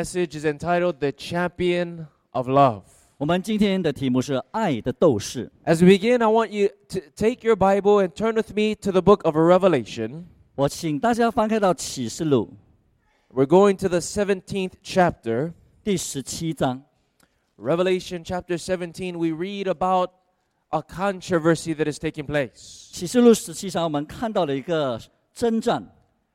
[0.00, 2.84] message is entitled The Champion of Love.
[3.18, 5.52] 我们今天的题目是爱的斗士。
[5.66, 8.90] As we begin, I want you to take your Bible and turn with me to
[8.90, 10.24] the book of Revelation.
[10.54, 12.54] 我请大家翻开到启示录
[13.28, 15.52] We're going to the 17th chapter.
[15.84, 16.82] 第十七章。
[17.58, 20.10] Revelation chapter 17, we read about
[20.70, 22.90] a controversy that is taking place.
[22.92, 24.98] 启示录十七章，我们看到了一个
[25.34, 25.86] 征战。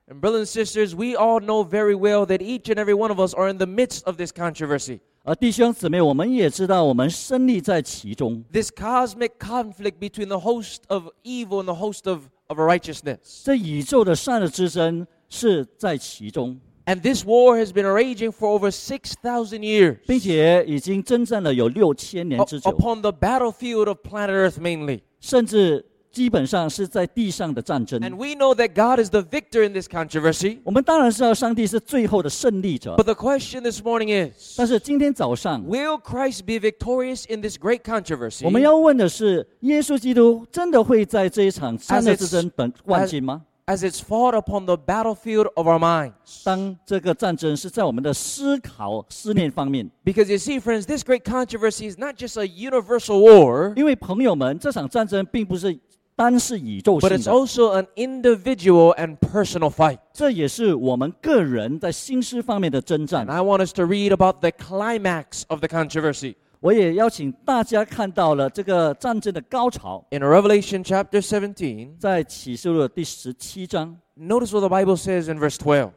[0.07, 3.19] And, brothers and sisters, we all know very well that each and every one of
[3.19, 4.99] us are in the midst of this controversy.
[5.23, 8.43] 而弟兄姊妹，我们也知道，我们身立在其中。
[8.51, 13.43] This cosmic conflict between the host of evil and the host of, of righteousness.
[13.45, 23.01] 这宇宙的善恶之争是在其中， And this war has been raging for over 6,000 years 并且已经征战了有六千年 u- 之久， upon
[23.01, 25.01] the battlefield of planet Earth mainly.
[25.19, 27.99] 甚至 基本上是在地上的战争。
[28.01, 30.59] And we know that God is the victor in this controversy.
[30.65, 38.43] 我们当然知道上帝是最后的胜利者 But，the question this morning is 但是今天早上 Will Christ be victorious in this great controversy?
[38.43, 43.43] 我们要问的是：耶稣基督真的会在这一场善恶之争本万金吗？
[43.67, 46.43] as it's fought upon the battlefield of our minds.
[46.43, 55.79] 当这个战争是在我们的思考、思念方面， Because you see, friends, this great controversy is not just a universal war, 因为朋友们，这场战争并不是
[56.15, 59.97] 单是宇宙 but 性 it's 的， also an individual and personal fight.
[60.13, 66.35] 这也是我们个人在心思方面的征战 And。I want us to read about the climax of the controversy.
[66.59, 75.89] 我也邀请大家看到了这个战争的高潮， In Revelation chapter 17, 在启示录的第十七章， notice what the Bible says in verse 12.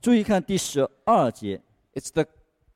[0.00, 1.60] 注意看第十二节，
[1.94, 2.26] It's the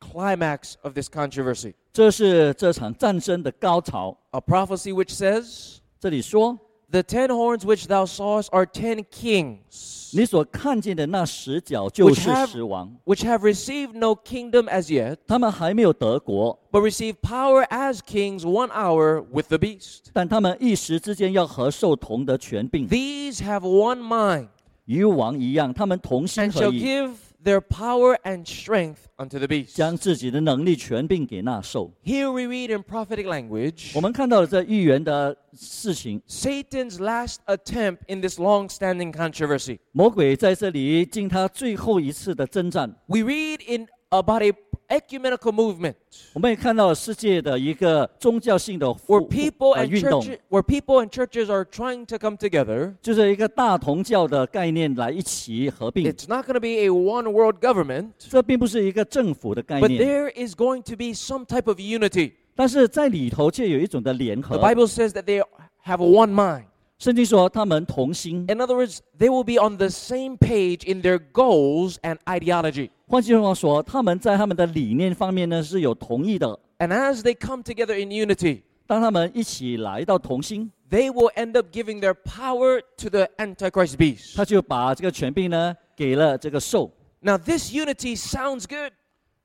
[0.00, 1.74] climax of this controversy.
[1.92, 4.18] 这是这场战争的高潮。
[4.32, 6.58] A prophecy which says, 这里说，
[6.90, 13.94] The ten horns which thou sawest are ten kings, 你所看见的那十角就是 have- 十王， which have received
[13.94, 20.04] no kingdom as yet, 他们还没有得国， but receive power as kings one hour with the beast.
[20.12, 24.46] 但他们一时之间要和受同得权柄， These have one mind,
[24.84, 27.10] 与王一样，他们同心 and 合 shall 意， give
[27.44, 29.74] their power and strength unto the beast.
[29.74, 31.92] 将自己的能力权柄给那兽。
[32.04, 39.78] Here we read in prophetic language 我们看到了这预言的事情， Satan's last attempt in this long standing controversy.
[39.92, 42.94] 魔鬼在这里经他最后一次的征战。
[43.06, 44.52] We read in about a
[44.88, 45.94] ecumenical movement
[46.32, 52.16] 我们也看到了世界的一个宗教性的 where 复 people 呃 and 运动， churches, where people and churches are trying to
[52.16, 52.94] come together.
[53.02, 56.04] 就是一个大同教的概念来一起合并。
[56.06, 60.82] It's not going to be a one world government, 这并不是一个政府的概 but 念， there is going
[60.82, 62.32] to be some type of unity.
[62.54, 64.58] 但是在里头却有一种的联 The 合。
[64.58, 65.42] Bible says that they
[65.84, 66.66] have one mind.
[67.00, 72.16] 圣经说他们同心， In other words, they will be on the same page in their goals and
[72.24, 72.90] ideology.
[73.06, 76.58] 换句话说，他们在他们的理念方面呢是有同意的。
[76.78, 82.80] And as they come together in unity, 当他们一起来到同心， they will end up giving their power
[82.96, 84.34] to the Antichrist beast.
[84.34, 86.90] 他就把这个权柄呢给了这个兽。
[87.20, 88.92] Now, this unity sounds good,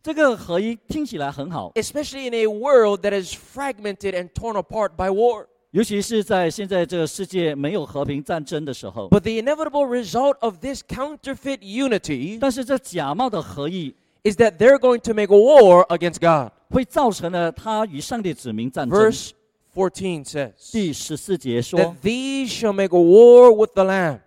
[0.03, 5.47] 这个合一听起来很好， especially in a world that is fragmented and torn apart by war.
[5.76, 9.10] 尤其是在现在这个世界没有和平战争的时候。
[9.10, 15.38] But the inevitable result of this counterfeit unity 但是这假冒的合一 is that they're going to make a
[15.38, 16.52] war against God.
[16.70, 18.98] 会造成了他与上帝指明战争。
[18.98, 19.32] Verse
[19.74, 24.20] 14 says 第十四节说 that 说，these shall make a war with the Lamb.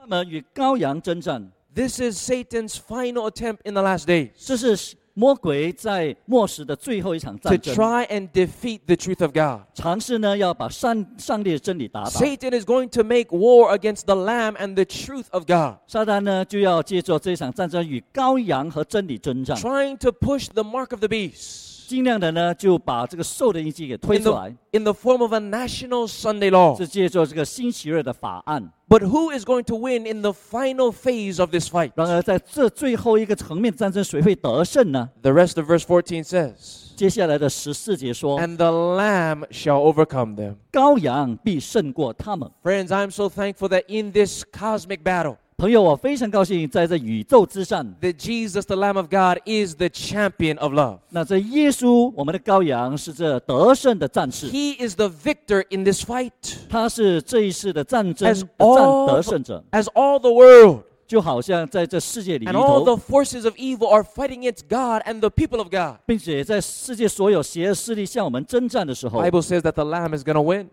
[0.00, 8.79] 他们与羔羊征战，This is Satan's final attempt in the last days 这是魔鬼在末时的最后一场 to 战争， try and defeat
[8.85, 9.63] the truth of God.
[9.73, 12.09] 尝试呢要把上上帝的真理打倒。
[12.09, 19.57] Satan is going to make war against the Lamb and the truth of God, 撒旦呢就要借助这场战争与羔羊和真理征战，
[19.57, 24.93] trying to push the mark of the beast 尽量的呢就把这个兽的印记给推 in 出 the, 来， in the
[24.93, 26.77] form of a national Sunday law.
[26.77, 28.71] 是借助这个星期日的法案。
[28.87, 31.91] But who is going to win in the final phase of this fight?
[31.95, 35.09] 然而在这最后一个层面战争，谁会得胜呢？
[35.21, 40.55] The rest of verse 14 says, 接下来的十四节说， And the Lamb shall overcome them.
[40.71, 42.49] 羔羊必胜过他们。
[42.63, 49.07] Friends, I'm so thankful that in this cosmic battle, 朋友，我非常高兴，在这宇宙之战， that Jesus, the Lamb of
[49.07, 50.99] God, is the champion of love.
[51.09, 56.31] 那这耶稣，我们的羔羊，是这得胜的战士， He is the victor in this fight.
[56.69, 63.53] 他是这一世的战争 As 的战 all, 得胜者， as all the world 就好像在这世界里 and all 头 the，forces of
[63.55, 65.97] evil are fighting against God and the people of God.
[66.05, 70.69] 并且在世界所有邪恶势力向我们征战的时候， Bible says that the Lamb is going to win.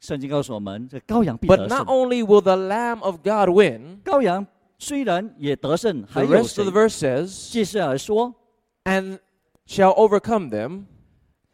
[0.00, 1.86] 圣经告诉我们，这羔羊必 But 得 not 胜。
[1.86, 4.46] only will the Lamb of God win, 羔羊
[4.78, 8.34] 虽然也得胜，还 the 有 rest of 谁 the？verse says 接下来说，
[8.84, 9.18] and
[9.66, 10.84] shall overcome them.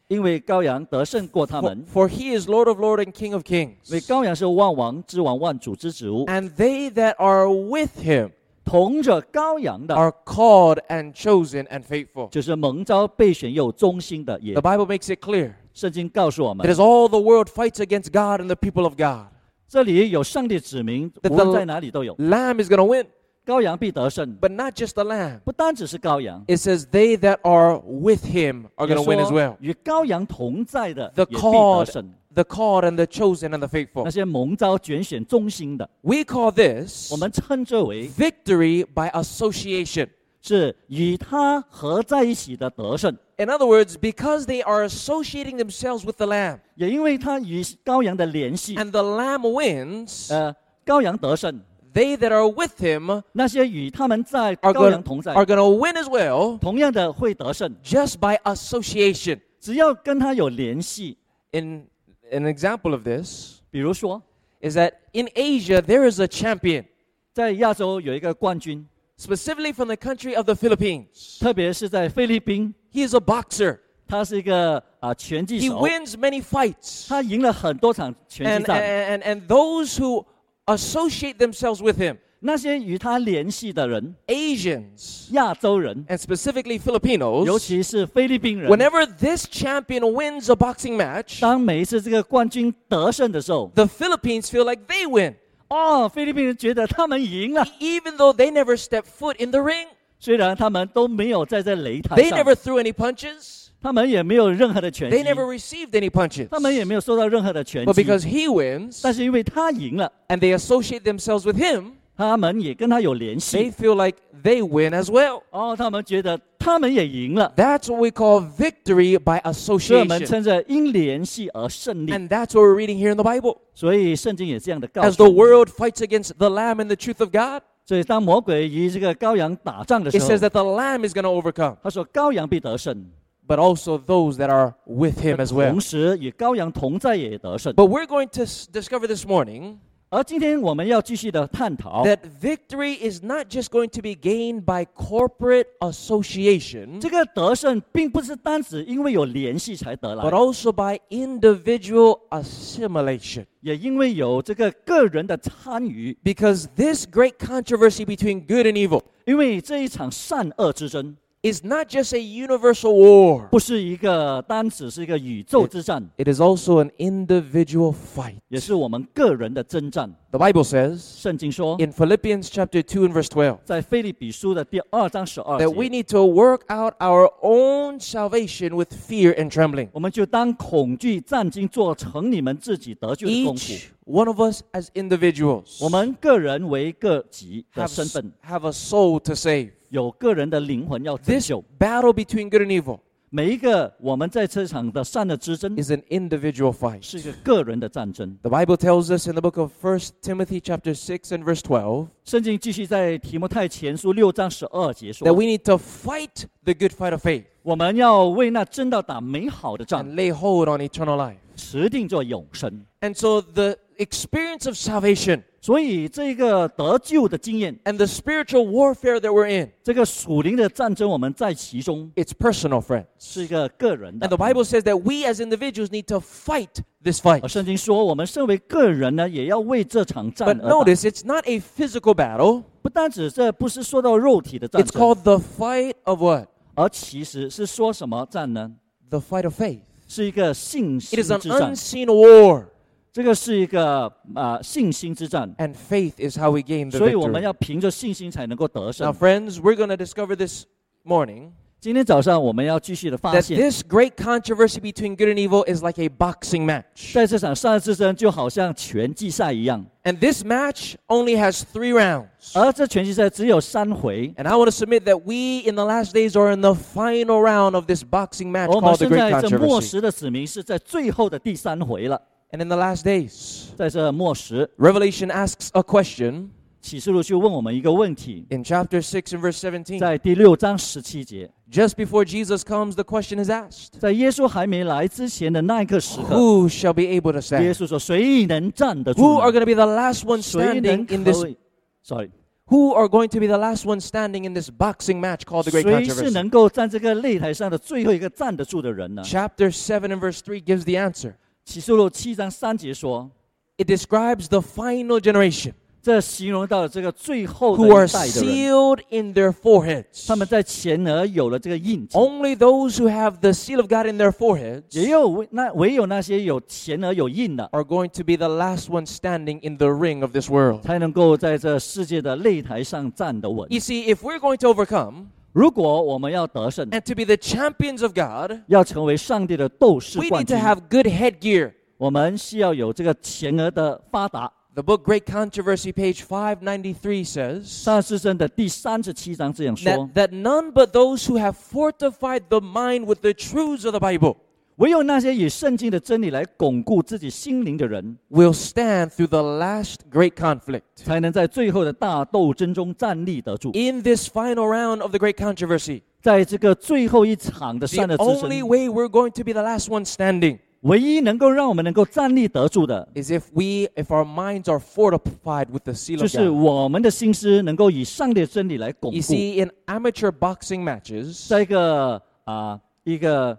[0.08, 1.84] 因为羔羊得胜过他 For, 们。
[1.92, 4.06] for he is Lord of lords and King of 因为 kings.
[4.06, 8.30] 羔羊是万王之王、万主之主， And they that are with him
[8.64, 12.28] 同着羔羊的， are called and chosen and faithful.
[12.30, 18.40] 就是蒙召、备选又忠心的也 The。Bible makes it clear 圣经告诉我 that 们， as all the world fights against God
[18.40, 19.26] and the people of God,
[19.68, 23.06] 这里有上帝指明， That 无论 the- 在哪里都有， Lamb is going to win.
[23.44, 24.36] 羔羊必得胜。
[24.40, 25.38] But not just the Lamb.
[25.44, 29.40] 不单只是羔羊， It says they that are with him are 也 going to win as 说
[29.40, 29.56] well.
[29.60, 32.12] 与羔羊同在的 The 也必得 called, 胜。
[32.34, 34.10] the called and the chosen and the 那 faithful.
[34.10, 40.08] 些蒙召、拣选、忠心的， We call this 我们称之为 victory by association.
[40.40, 43.16] 是与他合在一起的得胜。
[43.38, 49.42] In other words, because they are associating themselves with the Lamb 也因为他与羔羊的联系， and the Lamb
[49.42, 50.54] wins, 呃，
[50.86, 51.60] 羔羊得胜，
[51.92, 56.08] they that are with him 那些与他们在 are 羔 going 羊同在， are going to win as
[56.08, 57.74] well 同样的会得胜。
[57.82, 59.40] just by association.
[59.60, 61.18] 只要跟他有联系，
[61.52, 61.86] In
[62.30, 64.22] an example of this 比如说
[64.60, 66.84] is that in Asia there is a champion,
[67.32, 68.86] 在亚洲有一个冠军，
[69.20, 71.38] specifically from the country of the Philippines.
[71.40, 73.78] 特别是在菲律宾， He is a boxer.
[74.08, 77.08] 他是一个啊、拳击 He 手， wins many fights.
[77.08, 78.80] 他赢了很多场拳 And, 击战。
[78.80, 80.24] and, and those who
[80.66, 90.02] associate themselves with him, 那些与他联系的人， Asians 亚洲人， and specifically 尤 Filipinos, 其是菲律宾人， whenever this champion
[90.12, 95.34] wins a boxing match, 当每一次这个冠军得胜的时候， the Philippines feel like they win,
[95.70, 99.86] 哦，菲律宾人觉得他们赢了， even though they never stepped foot in the ring.
[100.18, 103.66] 虽然他们都没有在这擂台 They 上， never threw any punches.
[103.82, 106.48] 他们也没有任何的拳 They 击， never received any punches.
[106.48, 113.40] 他们也没有受到任何的拳 But 击， because he wins 但是因为他赢了， and they associate themselves with him, 他们也跟他有联 they
[113.40, 115.42] 系， feel like they win as well.
[115.50, 120.26] 哦，他们觉得 他们也赢了， That's what we call victory by 所以我们 association.
[120.26, 122.12] 称着因联系而胜利。
[122.12, 123.56] And that's what we're reading here in the Bible.
[123.74, 125.36] 所以圣经也这样的告 As 诉 the 我们。
[125.36, 130.62] world fights against the Lamb and the truth of God, 所以当魔鬼与这个羔羊打仗的时 it 候 says，that the
[130.64, 133.06] Lamb is going to overcome, 他说羔羊必得胜，
[133.46, 135.70] but also those that are with him as well.
[135.70, 137.72] 同时与羔羊同在也得胜。
[137.74, 139.76] But we're going to s- discover this morning
[140.10, 150.70] 而今天我们要继续的探讨， that victory is not just going to be gained by corporate association, 这个得胜并不是单指因为有联系才得来 but，also
[150.70, 153.44] by individual assimilation.
[153.60, 156.16] 也因为有这个个人的参与。
[156.22, 163.46] Because this great controversy between good and evil 因为这一场善恶之争 is not just a universal war,
[163.48, 168.36] 不是一个单只是一个宇宙之战， it is also an individual fight.
[168.48, 170.12] 也是我们个人的征战。
[170.32, 176.10] The Bible says 圣经说， in Philippians chapter 2 and verse 12在菲利比书的第二章十二 that we 节， need
[176.10, 179.88] to work out our own salvation with fear and trembling.
[179.92, 183.72] 我们就当恐惧战惊做成你们自己得救的功夫。
[183.72, 189.32] Each one of us as individuals 我们个人为个己的 have, 身 s- 份， have a soul to
[189.32, 189.70] save.
[189.90, 191.62] 有个人的灵魂要拯 This 救。
[191.78, 197.02] battle between good and evil 每一个我们在这场的善恶之争， is an individual fight.
[197.02, 198.38] 是一个个人的战争。
[198.42, 205.10] The Bible tells us in the book of 1 Timothy chapter 6 and verse 12圣经继续在提摩太前书六章十二节
[205.10, 210.68] that 说 we need to fight the good fight of faith：“ 我们要为那真道打美好的仗， and lay hold
[210.68, 211.36] on eternal life.
[211.60, 212.84] 持定做永生。
[213.00, 222.08] And so the experience of salvation ”所以这个得救的经验， and the spiritual warfare that we're in, 这个属灵的战争，我们在其中
[222.14, 223.06] it's personal, friends.
[223.18, 226.68] 是一个个人 And 的 the。Bible says that we as individuals need to fight
[227.02, 227.40] this fight.
[227.42, 230.76] 而圣经说，我们身为个人呢，也要为这场战 But 而打。
[230.76, 232.62] notice, it's not a physical battle.
[232.80, 236.46] 不单指这不是说到肉体的战 It's 争， called the fight of what?
[236.76, 238.70] 而其实是说什么战呢？
[239.10, 239.80] The fight of faith.
[240.10, 242.66] 是一个信 It 心 is an 之战， unseen war.
[243.12, 247.44] 这个是一个啊、信心之战， And faith is how we gain the 所以我们 victory.
[247.44, 249.12] 要凭着信心才能够得 Now, 胜。
[249.14, 250.64] friends, we're going to discover this
[251.04, 256.64] morning 今天早上我们要继续的发 that 现， this great controversy between good and evil is like a boxing
[256.64, 257.12] match.
[257.14, 262.26] 在这场善恶之争就好像拳击赛一样， And this match only has three rounds.
[262.54, 264.34] 而这拳击赛只有三回。
[264.36, 267.40] And I want to submit that we in the last days are in the final
[267.40, 269.84] round of this boxing match 而我们 called the 现 Great 在这末 Controversy.
[269.84, 276.48] 时的子民是在最后的第三回了， And in the last days, 在这末时， Revelation asks a question
[276.80, 279.98] 启示录就问我们一个问题， in chapter 6 and verse 17.
[279.98, 287.38] 在第六章十七节， Just before Jesus comes, the question is asked 在耶稣还没来之前的那一个时刻， Who shall be able to
[287.60, 287.74] 耶 stand?
[287.74, 289.58] 稣说：“谁能站得住 Who are 呢？
[289.58, 291.42] going to be the last one 谁能 standing in this?
[291.42, 291.56] 可以？”
[292.04, 292.30] Sorry，
[292.66, 295.72] Who are going to be the last one standing in this boxing match called the
[295.72, 296.30] Great 谁是 Controversy?
[296.30, 299.22] 能够在这个擂台上的最后一个站得住的人呢？
[299.24, 301.34] Chapter 7 and verse 3 gives the answer.
[301.64, 303.28] 启示录七章三节说，
[303.76, 310.28] It describes the final generation 这形容到了这个最后的 who are 一代的人， sealed in their foreheads.
[310.28, 318.08] 他们在前额有了这个印记， Only those who have the seal of God in their foreheads 也有唯那唯有那些有前额有印的， are going
[318.16, 320.82] to be the last one standing in the ring of this world.
[320.82, 323.66] 才能够在这世界的擂台上站得稳。
[323.68, 328.56] You see, if we're going to overcome 如果我们要得胜， and to be the champions of God,
[328.68, 331.72] 要成为上帝的斗士 we 冠 need to 军， have good headgear.
[331.96, 334.52] 我们需要有这个前额的发达。
[334.74, 342.42] The book Great Controversy, page 593 says 上师生的第三十七章这样说 that,：that none but those who have fortified
[342.50, 344.36] the mind with the truths of the Bible
[344.76, 350.82] 唯有那些以圣经的真理来巩固自己心灵的人， will stand through the last great conflict.
[350.94, 353.70] 才能在最后的大斗争中站立得住。
[353.72, 359.08] In this final round of the Great Controversy, 在这个最后一场的 the 善恶之 only 争， way we're
[359.08, 365.67] going to be the last one standing 唯一能够让我们能够站立得住的，is if we, if our minds are fortified
[365.71, 369.27] with the seal 就是.我们的心思能够以上帝的真理来巩 You 固。
[369.33, 373.57] see, in amateur boxing matches, 在一个啊、一个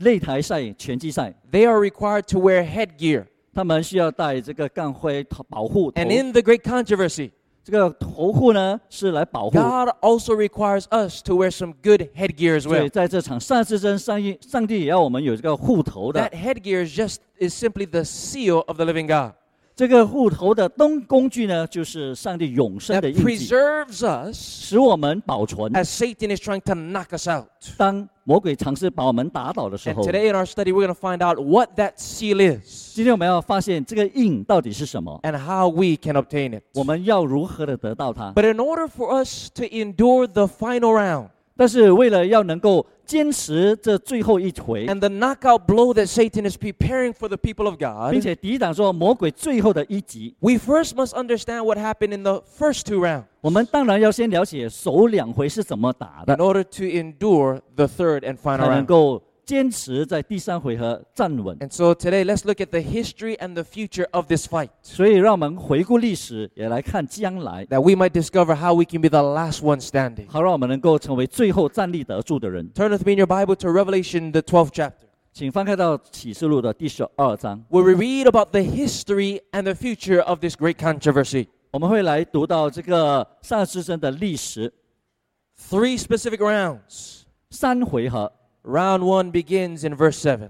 [0.00, 3.24] 擂台赛、拳击赛，they are required to wear headgear.
[3.54, 6.12] 他们需要戴这个钢盔保护 And。
[6.12, 7.30] in the Great Controversy,
[7.67, 9.51] 这个头护呢是来保护。
[9.51, 12.89] God also requires us to wear some good headgear as 所以 well.
[12.89, 19.33] 在这场善之争，上帝上帝也要我们有这个护头的 That。headgear is just is simply the seal of the living God
[19.77, 25.73] 这个护头的东工具呢，就是上帝永生 that 的印记， preserves us 使我们保存。
[25.73, 27.47] as Satan is trying to knock us out.
[27.75, 32.39] 当魔鬼尝试把我们打倒的时 And 候， today in our study, we're going to find out what that seal
[32.39, 36.61] is 今天我们要发现这个印到底是什么， and how we can obtain it.
[36.75, 38.31] 我们要如何的得到它。
[38.33, 45.93] But in order for us to endure the final round 但是为了要能够坚持这最后一回， and the knockout blow
[45.93, 51.63] that Satan is preparing for the people of 并 God, 且抵挡说魔鬼最后的一击， we first must understand
[51.63, 58.57] what happened in the first two rounds 我们当然要先了解首两回是怎么打的 in，order to endure the third and 才
[58.57, 58.85] final 能 round.
[58.85, 61.57] 够 坚持在第三回合站稳。
[61.59, 67.65] And so today, let's look at the history and the future of this fight 所以，让我们回顾历史，也来看将来，
[67.65, 70.29] that we might discover how we can be the last one standing.
[70.29, 72.71] 好让我们能够成为最后站立得住的人。
[72.73, 74.93] Turn with me in your Bible to Revelation, the 12th chapter,
[75.33, 81.47] 请翻开到启示录的第十二章， where we read about the history and the future of this great controversy.
[81.71, 84.71] 我们会来读到这个上之争的历史
[85.69, 87.23] Three specific rounds.
[87.49, 88.31] 三回合。
[88.63, 90.49] Round one begins in verse 7.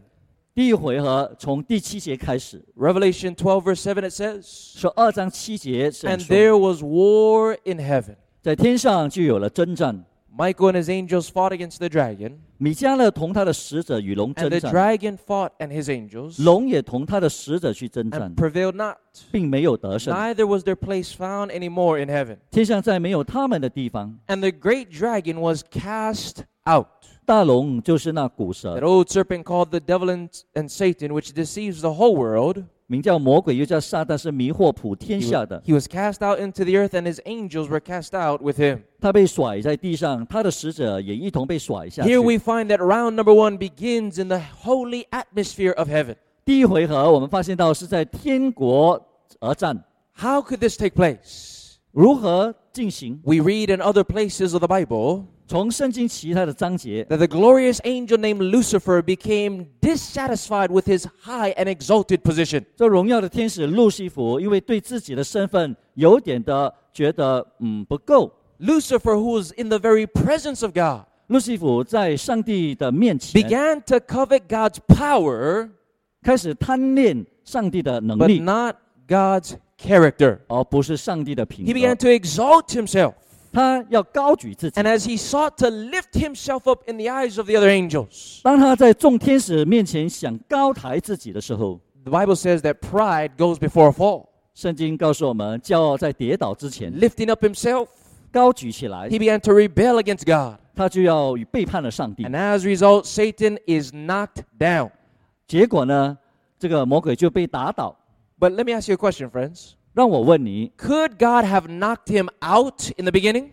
[0.54, 8.18] 第一回合从第七节开始， Revelation 12, verse 7, it says, 说二章七节是 And 说 there was war in heaven.
[8.42, 10.06] 在天上就有了征战。
[10.36, 15.52] Michael and his angels fought against the dragon, 米迦勒同他的使者与龙 and 征 the 战， dragon fought
[15.60, 18.98] and his angels, 龙也同他的使者去征战 and，prevailed not.
[19.32, 20.12] 并没有得胜。
[20.12, 22.38] Neither was their place found any more in heaven.
[22.50, 24.20] 天上再没有他们的地方。
[24.28, 26.88] And the great dragon was cast out.
[27.28, 32.16] 大龙就是那古 That 蛇， old serpent called the devil and, and Satan, which deceives the whole
[32.16, 32.64] world.
[32.86, 35.64] 名叫魔鬼，又叫撒旦，是迷惑普天 He 下 was, 的。
[35.66, 38.82] he was cast out into the earth, and his angels were cast out with him.
[39.00, 46.16] 他被甩在地上，他的使者也一同被甩下去 Here。we find that round number one begins in the holy atmosphere of heaven.
[46.44, 49.02] 第一回合，我们发现到是在天国
[49.40, 49.82] 而战，
[50.18, 51.76] How could this take place?
[51.94, 53.22] 如何进行？
[53.24, 59.02] We read in other places of the Bible 从圣经其他的章节， that the glorious angel named Lucifer
[59.02, 62.64] became dissatisfied with his high and exalted position.
[62.76, 74.78] 这荣耀的天使路西弗，因为对自己的身份有点的觉得嗯不够， Lucifer, who was in the very presence of God, 路西弗在上帝的面前 began to covet God's
[74.88, 75.70] power,
[76.22, 78.78] 开始贪恋上帝的能 but 力， not
[79.08, 80.40] God's character.
[80.48, 81.96] 而不是上帝的品 He began 格。
[81.96, 83.14] to exalt himself.
[83.52, 84.82] 他要高举自己。
[84.82, 88.42] And as he sought to lift himself up in the eyes of the other angels,
[88.42, 94.26] 当他在众天使面前想高抬自己的时候， the Bible says that pride goes before a fall.
[94.56, 97.88] 圣经告诉我们，骄傲在跌倒之前 Lifting up himself,
[98.32, 100.60] 高举起来 he，began to rebel against God.
[100.76, 104.90] 他就要与背叛了上帝 And。as a result, Satan is knocked down.
[105.48, 106.18] 结果呢，
[106.58, 107.96] 这个魔鬼就被打倒。
[108.40, 109.74] But let me ask you a question, friends.
[109.98, 113.50] 让我问你， Could God have knocked him out in the beginning?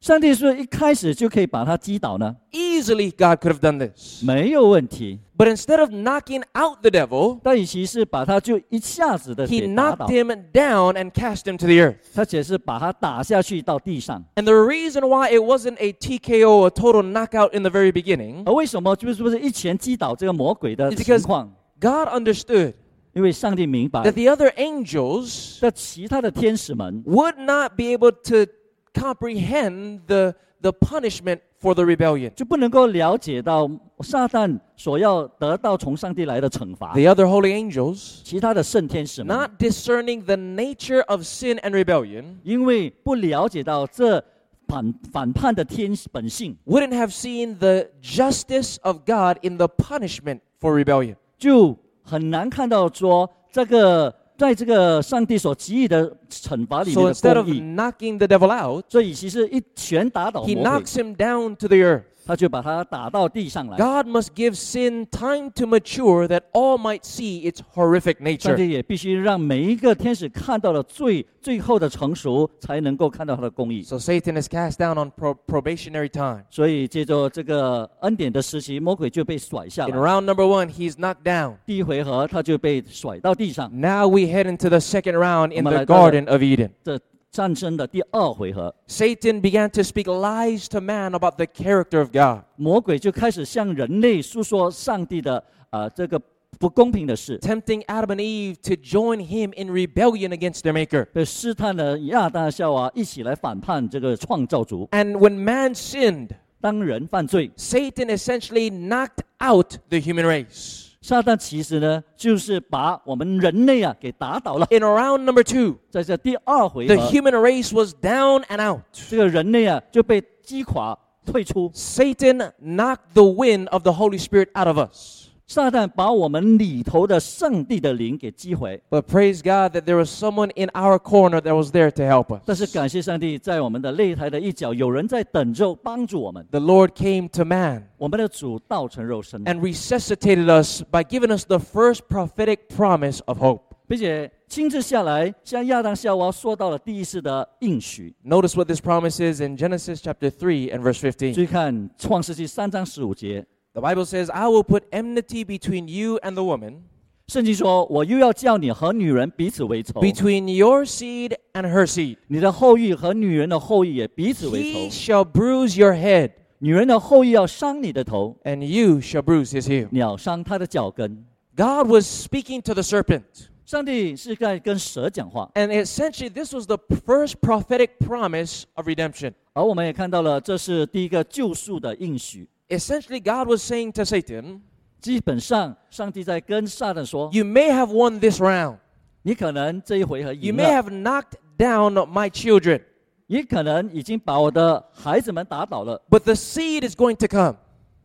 [0.00, 2.36] 上帝是不是一开始就可以把他击倒呢？
[2.52, 4.22] easily God could have done this.
[4.22, 5.18] 没有问题。
[5.36, 11.10] But instead of knocking out the devil, 但与其是把他就一下子的 he 给打 knocked 倒， him down and
[11.10, 11.96] cast him to the earth.
[12.14, 14.22] 他只是把他打下去到地上。
[14.36, 18.42] And the reason why it wasn't a TKO, a total knockout in the very beginning,
[18.46, 21.50] 而为什么就是不是一拳击倒这个魔鬼的 It's 情 because- 况？
[21.80, 22.74] God understood
[23.12, 28.50] 因为上帝明白 that，the other angels 在其他的天使们 would not be able to
[28.92, 32.30] comprehend the, the punishment for the rebellion.
[32.34, 36.92] 就不能够了解到撒旦所要得到从上帝来的惩罚。
[36.92, 44.22] The other holy angels, 其他的圣天使们 not discerning the nature of sin and rebellion, 因为不了解到这
[44.66, 51.16] 反反叛的天本性， wouldn't have seen the justice of God in the punishment for rebellion.
[51.38, 51.76] 就
[52.09, 57.61] 很难看到说这个在这个上帝所给予的惩罚里 So 面 instead 的 of 公义。
[57.61, 62.03] knocking the devil out, 所以其实一拳打倒 he 魔鬼，knocks him down to the earth.
[62.28, 63.76] 他就把他打到地上来。
[63.76, 68.56] God must give sin time to mature that all might see its horrific 上 nature.
[68.56, 73.82] 帝也必须让每一个天使看到了最最后的成熟，才能够看到他的公义。
[73.82, 76.44] So Satan is cast down on pro- probationary time.
[76.48, 79.98] 所以借着这个恩典的时期，魔鬼就被甩下 In 来。
[79.98, 81.56] round number one, he's knocked down.
[81.66, 83.70] 第一回合他就被甩到地上。
[83.78, 86.70] Now we head into the second round in the 我们来到了- Garden of Eden.
[86.82, 86.98] 这
[87.30, 96.20] 战争的第二回合， Satan began to speak lies to man about the character of God, 魔鬼就开始向人类诉说上帝的呃这个
[96.60, 101.06] 不公平的事， tempting Adam and Eve to join him in rebellion against their Maker.
[101.06, 104.86] 被试探了亚当夏娃一起来反叛这个创造主。
[104.92, 106.28] And when man sinned,
[106.60, 110.87] 当人犯罪， Satan essentially knocked out the human race.
[111.00, 114.66] 撒旦其实呢就是把我们人类啊给打倒了。
[114.70, 118.80] In round number two, 在这第二回 the 合， human race was down and out.
[118.92, 121.70] 这个人类啊就被击垮退出。
[121.74, 125.17] Satan knocked the wind of the Holy Spirit out of us.
[125.48, 128.82] 撒旦把我们里头的上帝的灵给击毁。
[128.88, 132.40] But praise God that there was someone in our corner that was there to help
[132.46, 132.74] 但是 us.
[132.74, 136.46] 感谢上帝，在我们的擂台的一角，有人在等着帮助我们。
[136.50, 142.68] The Lord came to man 我们的主道成肉身， and resuscitated us by giving us the first prophetic
[142.74, 143.60] promise of hope.
[143.86, 148.14] 并且亲自下来向亚当夏娃说到了第一次的应许。
[148.24, 151.34] Notice what this promise is in Genesis chapter 3 and verse 15.
[151.34, 156.82] 注意看创世纪三章十五节， The Bible says, I will put enmity between you and the woman,
[157.26, 162.18] 圣经说：“我又要叫你和女人彼此为仇， between your seed and her seed.
[162.28, 164.90] 你的后裔和女人的后裔也彼此为 He 仇。
[164.90, 169.88] shall bruise your head, 女人的后裔要伤你的头， and you shall bruise his heel.
[169.90, 171.24] 你要伤他的脚跟。
[171.56, 173.22] God was speaking to the serpent.
[173.64, 179.32] ”上帝是在跟蛇讲话， And essentially, this was the first prophetic promise of redemption.
[179.54, 182.46] 而我们也看到了，这是第一个救赎的应许。
[182.68, 184.60] Essentially, God was saying to Satan,
[185.00, 188.76] 基本上，上帝在跟撒旦说 You may have won this round.：“
[189.22, 192.80] 你可能这一回合 You 赢 may 了， have knocked down my children,
[193.26, 196.00] 也可能已经把我的孩子们打倒了。
[196.10, 197.56] but the seed is going to come.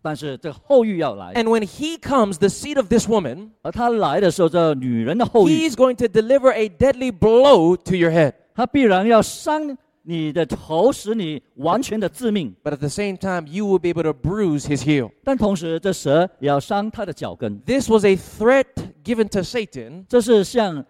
[0.02, 6.52] 但是这后裔要来， And when he comes, the seed of this woman, 而他来的时候，这女人的后裔， he's going to deliver
[6.54, 8.34] a deadly blow to your head.
[8.56, 12.56] 他必然要伤 你的头，使你完全的致命。
[12.63, 15.12] But at the same time, you will be able to bruise his heel.
[15.24, 17.60] 但同时，这蛇也要伤他的脚跟。
[17.62, 18.65] This was a threat
[19.04, 20.84] given to Satan, 这是向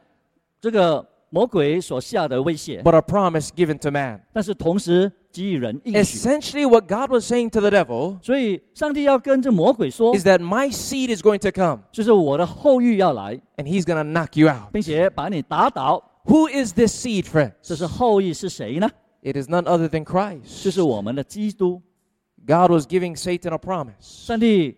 [0.61, 4.21] 这个魔鬼所下的威胁， but a promise given to man.
[4.31, 6.17] 但是同时给予人应许。
[6.17, 11.51] Essentially, what God was saying to the devil 所以，上帝要跟这魔鬼说 is，that my seed is going to
[11.51, 14.71] come, 就是我的后裔要来， and he's going to knock you out.
[14.71, 16.03] 并且把你打倒。
[16.25, 17.53] Who is this seed, friends?
[17.61, 18.87] 这是后裔是谁呢？
[19.23, 20.71] It is none other than 就 Christ.
[20.71, 21.81] 是我们的基督。
[22.47, 23.95] God was giving Satan a promise.
[23.99, 24.77] 上帝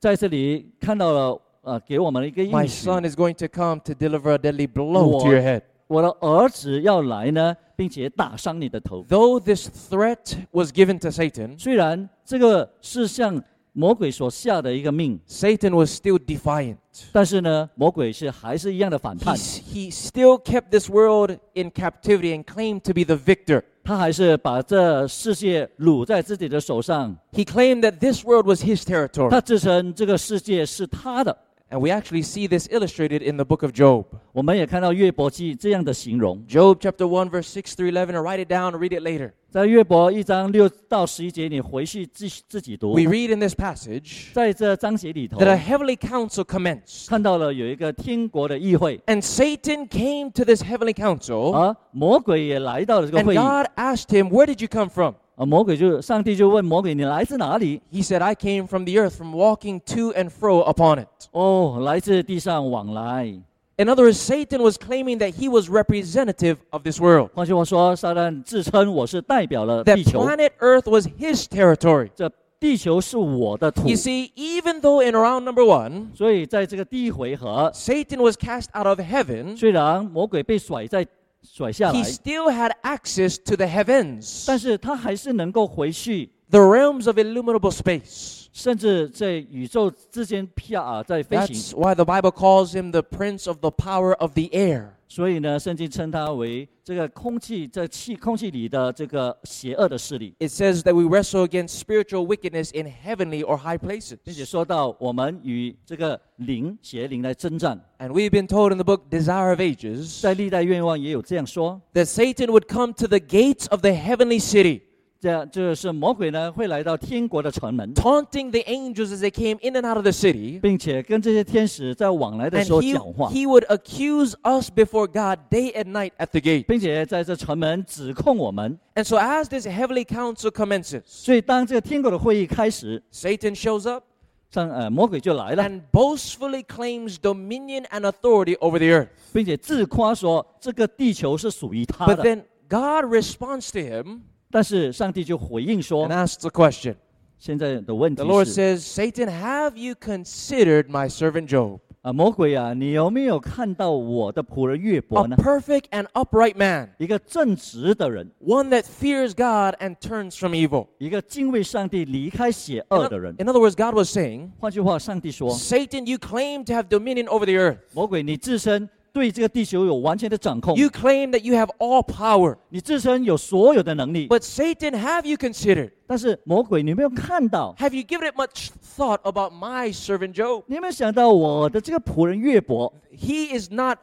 [0.00, 2.88] 在这里看到了，呃，给我们一个 My 应许。
[2.88, 5.30] son is going to come to deliver a deadly blow to Lord.
[5.30, 5.62] your head.
[5.86, 9.04] 我的儿子要来呢，并且打伤你的头。
[9.04, 13.40] Though this threat was given to Satan, 虽然这个是向
[13.72, 16.78] 魔鬼所下的一个命， Satan was still defiant.
[17.12, 23.14] 但是呢，魔鬼是还是一样的反 He, 叛， he still kept this world in captivity and claimed to be the
[23.16, 23.62] victor.
[23.83, 29.29] 他还是把这世界掳在自己的手上，He claimed that this world was his territory.
[29.29, 31.35] 他自称这个世界是他的。
[31.70, 34.04] And we actually see this illustrated in the book of Job.
[34.32, 39.02] 我们也看到约伯记这样的形容， Job chapter 1, verse 6 through 11, and write it down and read it
[39.02, 39.32] later.
[39.50, 47.08] 在约伯一章六到十一节，你回去自自己读 We。read in this passage 在这章节里头 that，a heavenly council commenced.
[47.08, 53.38] 看到了有一个天国的议会， And Satan came to this heavenly council, 而魔鬼也来到了这个 and 会议。
[53.38, 55.16] God asked him, Where did you come from?
[55.40, 61.06] 啊，魔鬼就上帝就问魔鬼：“你来自哪里 He said, I came from the earth, from walking to and fro upon it.？”
[61.32, 63.40] 哦，来自地上往来。
[63.78, 69.96] In other words, Satan was claiming that he was representative of this world, 换句话说，撒旦自称我是代表了 that
[69.96, 72.08] 地球， planet Earth was his territory.
[72.16, 79.54] 这地球是我的土 You。see, even though in round number one, 所以在这个第一回合， Satan was cast out of heaven,
[79.58, 81.06] 虽然魔鬼被甩在
[81.43, 88.46] 甩下来 he，still had access to the heavens, 但是他还是能够回去，the realms of illimitable space.
[88.52, 91.78] 甚至在宇宙之间飘啊，在飞 That's 行。
[91.78, 94.92] why the Bible calls him the prince of the power of the air.
[95.08, 104.16] 所以呢，圣经称他为这个空气在气空气里的这个邪恶的势力， It says that we wrestle against spiritual wickedness in heavenly or high places.
[104.24, 107.78] 并且说到我们与这个灵邪灵来征战。
[107.98, 112.92] And we've been told in the book Desire of Ages 在历代愿望也有这样说， that Satan would come
[112.94, 114.80] to the gates of the heavenly city,
[115.20, 120.60] 这样就是魔鬼呢会来到天国的城门， taunting the angels as they came in and out of the city.
[120.60, 126.26] 并且跟这些天使在往来的 And 时候 he, 讲话， he would accuse us before God day and night at
[126.26, 126.66] the gate.
[126.66, 128.78] 并且在这城门指控我们。
[128.94, 134.04] And so, as this heavenly council commences, 所以当这个天国的会议开始， Satan shows up
[134.50, 139.08] 上呃魔鬼就来了， and boastfully claims dominion and authority over the earth.
[139.32, 142.22] 并且自夸说这个地球是属于他 But 的。
[142.22, 144.20] then God responds to him
[144.50, 146.94] 但是上帝就回应说 and，asks a question.
[147.38, 155.36] 现在的问题 The Lord 是 says, Satan, have you considered my servant Job, 啊，魔鬼啊，你有没有看到我的仆人约伯 a 呢？
[155.36, 160.86] perfect and upright man, 一个正直的人， one that fears God and turns from evil?
[160.98, 163.34] 一个敬畏上帝、离开邪 In 恶 oth- 的人。
[163.38, 167.52] in other words, God was saying, 换句话，上帝说， Satan, you claim to have dominion over the
[167.52, 167.78] earth.
[167.92, 172.56] 魔鬼，你自身 对这个地球有完全的掌控， You claim that you have all power.
[172.68, 174.28] 你自身有所有的能力。
[174.28, 175.92] But Satan, have you considered?
[176.06, 177.74] 但是魔鬼，你有没有看到？
[177.78, 180.64] Have you given it much thought about my servant Job?
[180.66, 183.98] 你有没有想到我的这个仆人约伯， He is not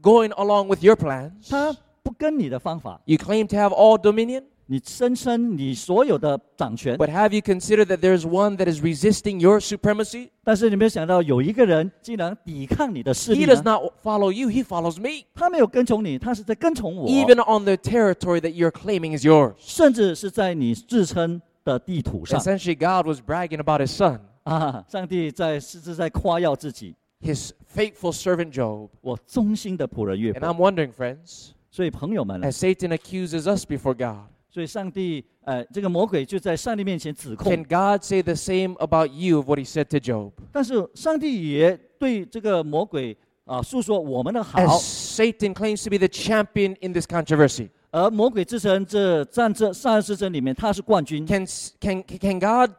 [0.00, 1.50] going along with your plans.
[1.50, 8.56] 他不跟你的方法， You claim to have all dominion, 你声称你所有的掌权， but have you considered that there's one
[8.56, 10.30] that is resisting your supremacy?
[10.42, 13.72] 但是你有没有想到有一个人竟然抵抗你的势 He 力 does 呢？
[13.72, 15.24] not follow you, he follows me.
[15.34, 19.54] 他没有跟从你，他是在跟从我， Even on the territory that you're claiming is yours.
[19.58, 24.84] 甚至是在你自称的地图上 Essentially, God was bragging about his son, 啊！
[24.88, 28.88] 上帝在是是在夸耀自己， his faithful servant Job.
[29.00, 30.48] 我忠心的仆人约 And 伯。
[30.48, 38.75] I'm wondering, friends, 所以朋友们啊， as Satan accuses us before God, 所以上帝呃，这个魔鬼就在上帝面前指控 can，God say the same
[38.79, 40.33] about you of what he said to Job?
[40.51, 51.45] 但是上帝也对这个魔鬼啊诉说我们的好 As，Satan claims to be the champion in this controversy, 而魔鬼之神这战这善恶之争里面他是冠军，can,
[51.79, 52.71] can, can God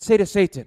[0.00, 0.66] say to Satan,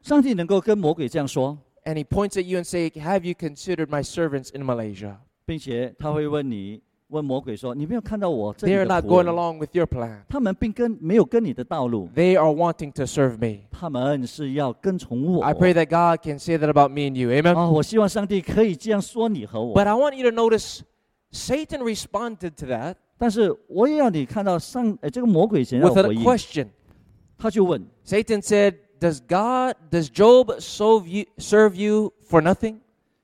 [0.00, 5.16] 上帝能够跟魔鬼这样说，and he points at you and say, Have you considered my servants in Malaysia?
[5.44, 6.80] 并且他会问你，
[7.11, 9.33] 问魔鬼说：“你没有看到我这里 They are 的 not 仆 going 人？
[9.33, 10.19] along with your plan.
[10.27, 13.61] 他们并跟没有跟你的道路， They are wanting to serve me.
[13.71, 17.29] 他们是要跟从我。” I pray that God can say that about me and you.
[17.31, 17.55] Amen.
[17.55, 19.73] 啊，我希望上帝可以这样说你和我。
[19.73, 20.81] But I want you to notice
[21.31, 26.67] Satan responded to that 但是我也要你看到上，呃，这个魔鬼想要 with a 回应， question.
[27.37, 32.79] 他就问 Satan said, Does God, does Job serve you, serve you for nothing?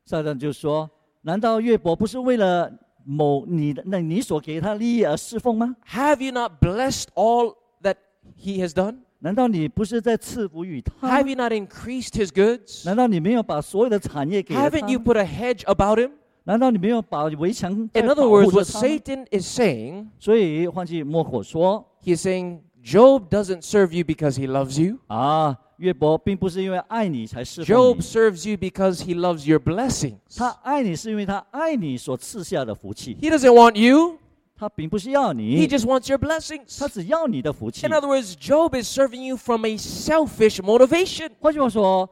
[0.06, 2.72] 撒旦就说：“难道约伯不是为了
[3.09, 7.97] 某你的那你所给他利益而侍奉吗？Have you not blessed all that
[8.39, 8.99] he has done?
[9.21, 12.85] 难道你不是在赐福于他 Have？you not increased his goods?
[12.85, 16.11] 难道你没有把所有的产业给他 Haven't you？put a hedge about him?
[16.45, 24.04] 难道你没有把围墙 In other words, what Satan is saying, 所以换句莫火说 he's saying, Job doesn't serve you
[24.04, 24.98] because he loves you.
[25.08, 30.18] 啊，约伯并不是因为爱你才侍奉 Job 你， serves you because he loves your blessings.
[30.36, 34.18] 他爱你是因为他爱你所赐下的福气， He doesn't want you,
[34.56, 36.78] 他并不是要 he 你， just wants your blessings.
[36.78, 41.30] 他只要你的福气 In。other words, Job is serving you from a selfish motivation.
[41.40, 42.10] 换句话说，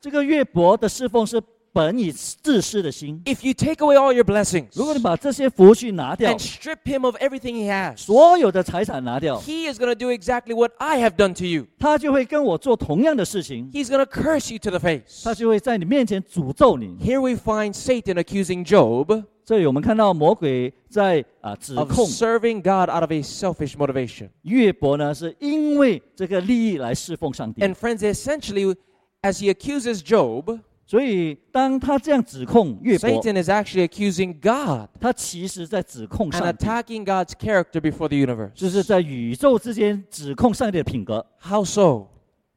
[0.00, 1.40] 这个约伯的侍奉是
[1.74, 3.22] 本以自私的心。
[3.24, 9.40] If you take away all your blessings 如果你把这些福气拿掉 and，strip him of everything he has, 所有的财产拿掉，
[9.40, 11.66] he is going to do exactly what I have done to you.
[11.78, 15.22] 他就会跟我做同样的事情， He's going to curse you to the face.
[15.22, 16.96] 他就会在你面前诅咒你。
[17.00, 23.74] Here we find Satan accusing Job 这里我们看到魔鬼在啊指 of 控 serving God out of a selfish
[23.74, 24.28] motivation.
[24.42, 27.62] 约伯呢，是因为这个利益来侍奉上帝。
[27.62, 28.76] And friends, essentially,
[29.22, 37.32] as he accuses Job, 所以当他这样指控约伯， Satan is actually accusing God 他其实在指控 and 上帝， attacking God's
[37.38, 38.50] character before the universe.
[38.54, 41.24] 就是在宇宙之间指控上帝的品格。
[41.38, 42.08] How so?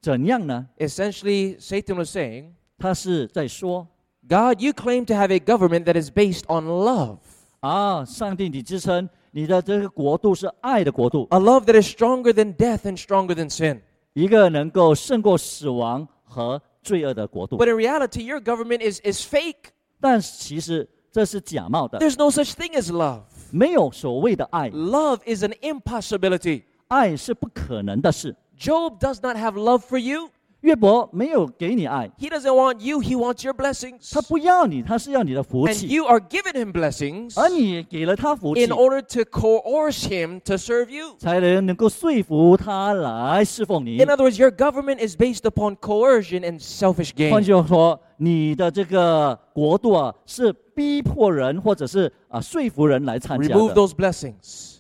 [0.02, 0.68] 怎样呢？
[0.80, 3.88] Essentially, Satan was saying, 他是在说
[4.28, 7.20] God, you claim to have a government that is based on love,
[7.60, 13.80] 啊，上帝，你支撑你的这个国度是爱的国度， a love that is stronger than death and stronger than sin.
[14.14, 17.58] 一个能够胜过死亡和 罪恶的国度。
[17.58, 19.72] But in reality, your government is, is fake.
[20.00, 23.22] 但其实这是假冒的， There's no such thing as love.
[23.52, 26.64] 没有所谓的爱， Love is an impossibility.
[26.88, 28.36] 爱是不可能的事。
[28.60, 30.30] Job does not have love for you.
[30.62, 34.14] 约伯没有给你爱， He doesn't want you, he wants your blessings.
[34.14, 40.90] 他不要你，他是要你的福 And 气， you are giving him blessings 而你给了他福气 in，order to coerce him to serve
[40.90, 41.16] you.
[41.20, 47.46] 才能能够说服他来侍奉你 In。other words, your government is based upon coercion and selfish 换 gain.
[47.46, 54.77] 句话说，你的这个国度啊，是逼迫人或者是啊说服人来参加 Remove 的， those blessings.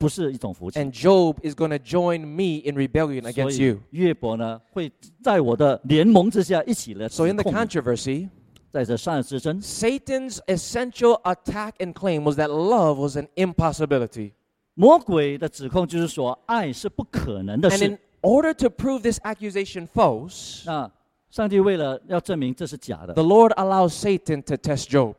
[0.00, 0.78] 不是一种福气。
[0.78, 3.80] And Job is going to join me in rebellion 所 against 以 you.
[3.90, 4.92] 约伯呢，会
[5.22, 7.56] 在我的联盟之下一起来 So 指 in the 控你。
[7.56, 8.28] controversy,
[8.70, 14.32] 在这善恶之争， Satan's essential attack and claim was that love was an impossibility.
[14.74, 20.90] 魔鬼的指控就是说，爱是不可能的 And 事 in。order to prove this accusation false, 那
[21.30, 25.14] 上帝为了要证明这是假的 the，Lord allows Satan to test Job.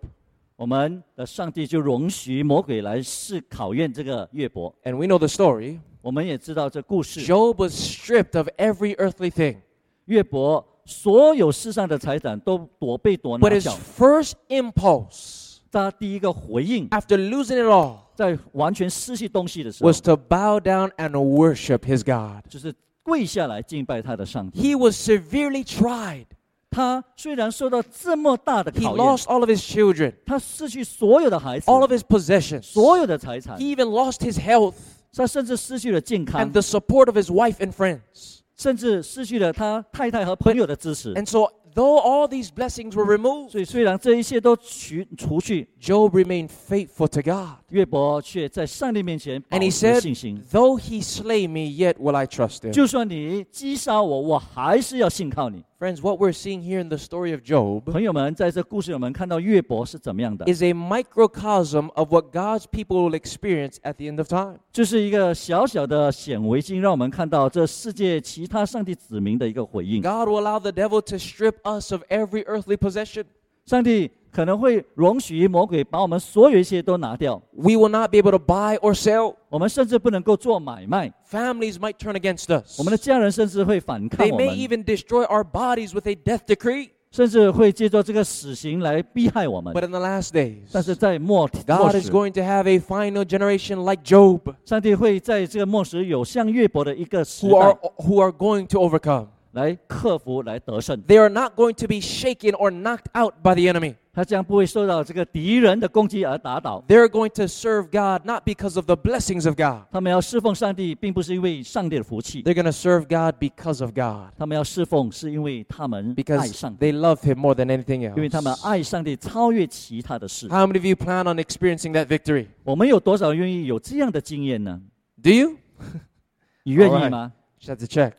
[0.61, 4.73] 我们的上帝就容许魔鬼来试考验这个约伯。
[4.83, 5.79] And we know the story.
[6.01, 9.57] 我们也知道这故事， Job was stripped of every earthly thing.
[10.05, 13.77] 约伯所有世上的财产都躲被夺拿 But his 掉。
[13.97, 22.03] first impulse 他第一个回应， after losing it all 在完全失去东西的时候， was to bow down and worship his
[22.03, 22.49] God.
[22.49, 22.73] 就是
[23.03, 24.59] 跪下来敬拜他的上帝。
[24.59, 26.25] He was severely tried.
[26.71, 32.61] 他虽然受到这么大的 He 考验， lost all of his children, 他失去所有的孩子， all of his possessions.
[32.63, 34.73] 所有的财产， He even lost his health
[35.13, 38.39] 他甚至失去了健康 and，the support of his wife and friends.
[38.57, 41.13] 甚至失去了他太太和朋友的支持。
[41.13, 47.59] And so, though all these blessings were removed, 所以，虽然这一切都除除去， Job remained faithful to God.
[47.69, 50.43] 约伯却在上帝面前保 And he 持 said, 信心。
[50.51, 52.71] Though he slay me, yet will I trust him.
[52.71, 55.63] 就算你击杀我，我还是要信靠你。
[55.81, 62.11] Friends, what we're seeing here in the story of Job 朋友们，在这故事里，我们看到约伯是怎么样的， is a microcosm of
[62.11, 64.57] what God's people will experience at the end of time.
[64.71, 70.01] 就是一个小小的显微镜，让我们看到这世界其他上帝子民的一个回应。
[70.01, 73.25] God will allow the devil to strip us of every earthly possession.
[73.65, 79.35] 上帝 可能会容许魔鬼把我们所有一切都拿掉， We will not be able to buy or sell.
[79.49, 82.77] 我们甚至不能够做买卖， Families might turn against us.
[82.77, 86.89] 我们的家人甚至会反抗 They 我 may 们， even destroy our bodies with a death decree.
[87.09, 89.73] 甚至会借助这个死刑来逼害我们。
[89.73, 93.89] But in the last days, 但是在末末 God is 时， going to have a final generation
[93.89, 99.27] like Job 上帝会在这个末时有像约伯的一个时 who are, 代 who are going to overcome.
[99.53, 101.01] 来克服、来得胜。
[101.07, 103.95] They are not going to be shaken or knocked out by the enemy.
[104.13, 106.83] 他将不会受到这个敌人的攻击而打倒。
[106.87, 109.87] They're going to serve God not because of the blessings of God.
[109.91, 114.33] 他们要侍奉上帝，并不是因为上帝的福气， They're going to serve God because of God.
[114.37, 118.67] 他们要侍奉是因为他们爱 Because 上帝， they love Him more than anything 因为他们 else.
[118.67, 120.47] 爱上帝超越其他的事。
[120.47, 122.47] How many of you plan on experiencing that victory?
[122.63, 124.81] 我们有多少愿意有这样的经验呢？
[125.21, 125.57] Do you?
[126.63, 127.33] 你愿 Alright 意吗？
[127.61, 128.13] Just have to check.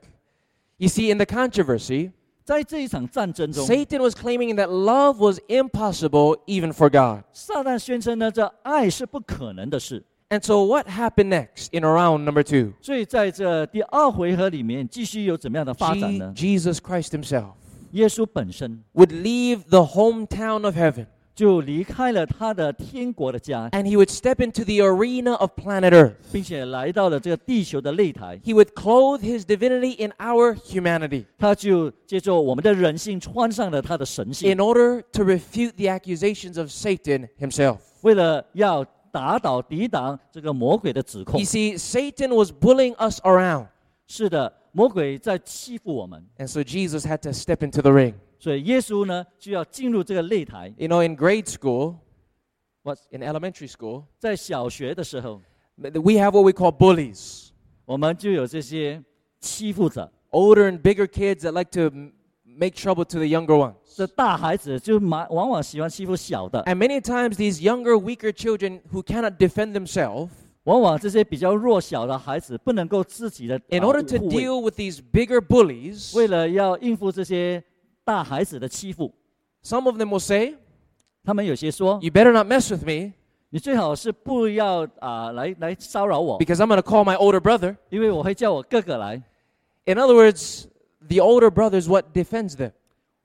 [0.77, 2.13] You see, in the controversy,
[2.45, 7.25] 在这一场战争中， Satan was claiming that love was impossible even for God.
[7.33, 10.03] 撒旦宣称呢，这爱是不可能的事。
[10.31, 12.73] And so, what happened next in round number two?
[12.83, 16.33] 所以在这第二回合里面，继续有怎么样的发展 Je- 呢？
[16.37, 17.53] Jesus Christ Himself
[17.93, 25.35] 耶稣本身 would leave the hometown of heaven 就离开了他的天国的家， and He would step into the arena
[25.35, 26.15] of planet Earth.
[26.33, 28.37] 并且来到了这个地球的擂台。
[28.45, 36.69] He would clothe His divinity in our humanity 他就借助我们的人性穿上了他的神性 in，order to refute the accusations of
[36.71, 37.79] Satan himself.
[38.01, 43.69] 为了要打倒、抵挡这个魔鬼的指控 You。see, Satan was bullying us around.
[44.09, 48.15] 是的，魔鬼在欺负我们， And so Jesus had to step into the ring.
[48.43, 50.73] 所以耶稣呢就要进入这个擂台。
[50.77, 51.97] You know, in grade school,
[52.83, 52.99] What?
[53.11, 55.41] in elementary school, 在小学的时候，
[55.77, 57.49] we have what we call bullies.
[57.85, 59.03] 我们就有这些
[59.41, 62.13] 欺负者， Older and bigger kids that like to m-
[62.45, 63.75] make trouble to the younger ones.
[63.97, 70.29] 这大孩子就蛮往往喜欢欺负小的， And many times, these younger, weaker children who cannot defend themselves,
[70.65, 77.63] 往往这些比较弱小的孩子不能够自己的 in 啊 order to 护卫 deal with these bigger bullies, 为了要应付这些
[78.05, 79.13] 大孩子的欺负。
[79.63, 80.55] Some of them will say,
[81.25, 83.13] 他们有些说， You better not mess with me
[83.51, 87.77] 你最好是不要啊、来来骚扰我， because I'm going to call my older brother.
[87.89, 89.23] 因为我会叫我哥哥来。
[89.87, 90.67] In other words,
[91.01, 92.73] the older brother is what defends them.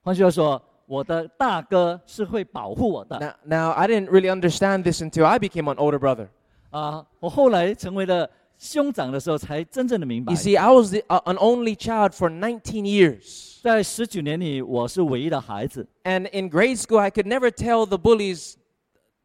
[0.02, 6.28] 换句话说，我的大哥是会保护我的 Now, now, I didn't really understand this until I became an older brother.
[6.70, 7.06] 啊。
[7.20, 8.28] 我后来成为了
[8.58, 13.60] 兄长的时候，才真正的明白 You，see, I was the, uh, an only child for 19 years.
[13.62, 15.86] 在十九年里，我是唯一的孩子。
[16.04, 18.54] And in grade school, I could never tell the bullies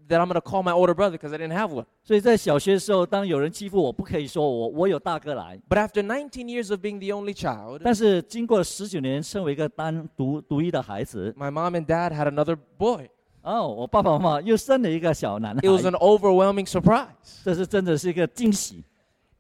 [0.08, 1.86] that I'm going to call my older brother because I didn't have one.
[2.04, 5.60] 所以在小学的时候，当有人欺负我，不可以说我我有大哥来。
[5.70, 12.28] But after 19 years of being the only child, 但是经过了十九年，身为一个单独独一的孩子， my mom and dad had
[12.28, 13.08] another boy.
[13.42, 17.06] 哦，我爸爸妈妈又生了一个小男 It was 孩， an overwhelming surprise.
[17.44, 18.84] 这是真的是一个惊喜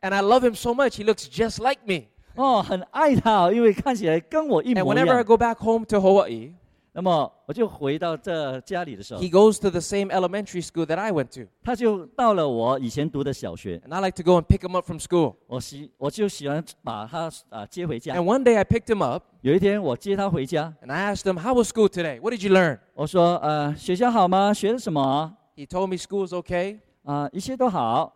[0.03, 2.05] And I love him so much, he looks just like me.
[2.35, 5.23] 哦，很爱他，因为看起来跟我一 And 模一 whenever I 样。
[5.25, 6.53] go back home to Hawaii,
[6.93, 11.49] 那么我就回到这家里的时候 he，goes to the same elementary school that I went to.
[11.61, 15.35] 他就到了我以前读的小学， And I like to go and pick him up from school.
[15.47, 21.89] 我喜我就喜欢把他啊接回家 And。one day I picked him up 有一天我接他回家， and I asked him, How was school
[21.89, 22.21] today?
[22.21, 22.79] What did you learn?
[22.93, 24.53] 我说呃学校好吗？
[24.53, 25.35] 学了什么？
[25.57, 26.79] He told me school's okay.
[27.03, 28.13] 啊、一切都好。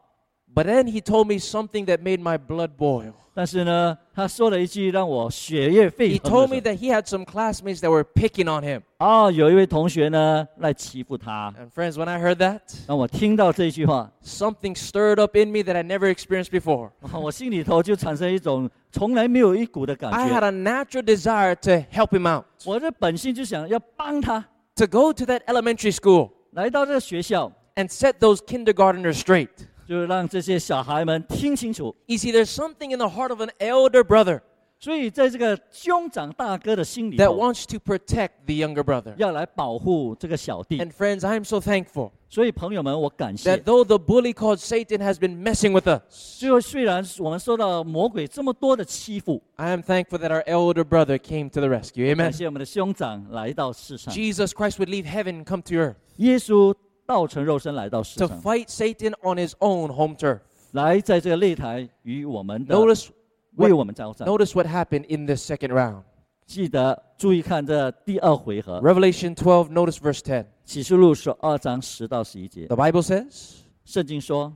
[0.56, 3.14] But then he told me something that made my blood boil.
[3.36, 6.62] 但是呢，他说了一句让我血液沸 He 腾 told 的 me 事。
[6.62, 8.84] that he had some classmates that were picking on him.
[9.00, 11.52] 哦，有一位同学呢来欺负他。
[11.60, 16.14] And friends, when I heard that, 当我听到这句话， something stirred up in me that I never
[16.14, 16.92] experienced before.
[17.12, 20.48] 我心里头就产生一种从来没有一股的感 I had 觉。
[20.50, 24.46] a natural desire to help him out, 我的本性就想要帮他
[24.76, 29.50] to go to that elementary school 来到这个学校， and set those kindergarteners straight.
[29.88, 31.96] 就让这些小孩们听清楚。
[32.06, 34.42] You see, there's something in the heart of an elder brother
[34.80, 39.14] 所以在这个兄长大哥的心里 that 头， wants to protect the younger brother.
[39.16, 40.78] 要来保护这个小弟。
[40.78, 45.72] And friends, I am so thankful 所以朋友们，我感谢 that。though the bully called Satan has been messing
[45.72, 46.02] with us,
[46.38, 52.14] 最后虽然我们受到魔鬼这么多的欺负， I am thankful that our elder brother came to the rescue.
[52.14, 52.32] 感 Amen.
[52.34, 56.76] 谢我们的兄长来到世上， Jesus Christ would leave heaven and come to earth 耶稣
[57.08, 60.40] 道成肉身来到世 to 上， fight Satan on his own home turf.
[60.72, 63.10] 来在这个擂台与我们的 Notice
[63.56, 64.28] 为 what, 我们交战。
[64.28, 66.04] notice what happened in this second round.
[66.46, 70.46] 记得注意看这第二回合， Revelation 12, notice verse 10.
[70.66, 74.54] 启示录十二章十到十一节， The Bible says, 圣经说，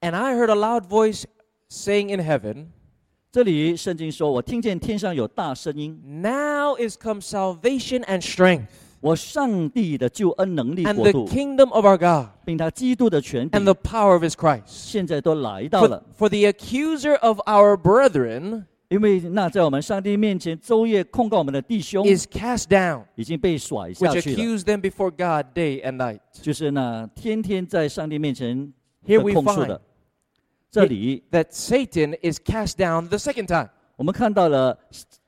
[0.00, 1.24] And I heard a loud voice
[1.70, 2.66] saying in heaven,
[3.30, 8.66] 这里圣经说，我听见天上有大声音， Now is come salvation and strength,
[9.04, 14.32] 我上帝的救恩能力 and 国 the 度， kingdom of our God, 并他基督的权 and 柄 the，power of his
[14.32, 14.62] Christ.
[14.66, 16.04] 现在都来到 For, 了。
[16.18, 24.80] for the accuser of our brethren 因为那在我们上帝面前昼夜控告我们的弟兄， is cast down, 已经被甩下 which 去了， accuse them
[24.80, 26.18] before God day and night.
[26.32, 28.56] 就是那天天在上帝面前
[29.06, 29.80] Here 的 we 控诉 find 的。
[30.70, 33.70] 这里 that Satan is cast down the second time.
[33.96, 34.76] 我们看到了，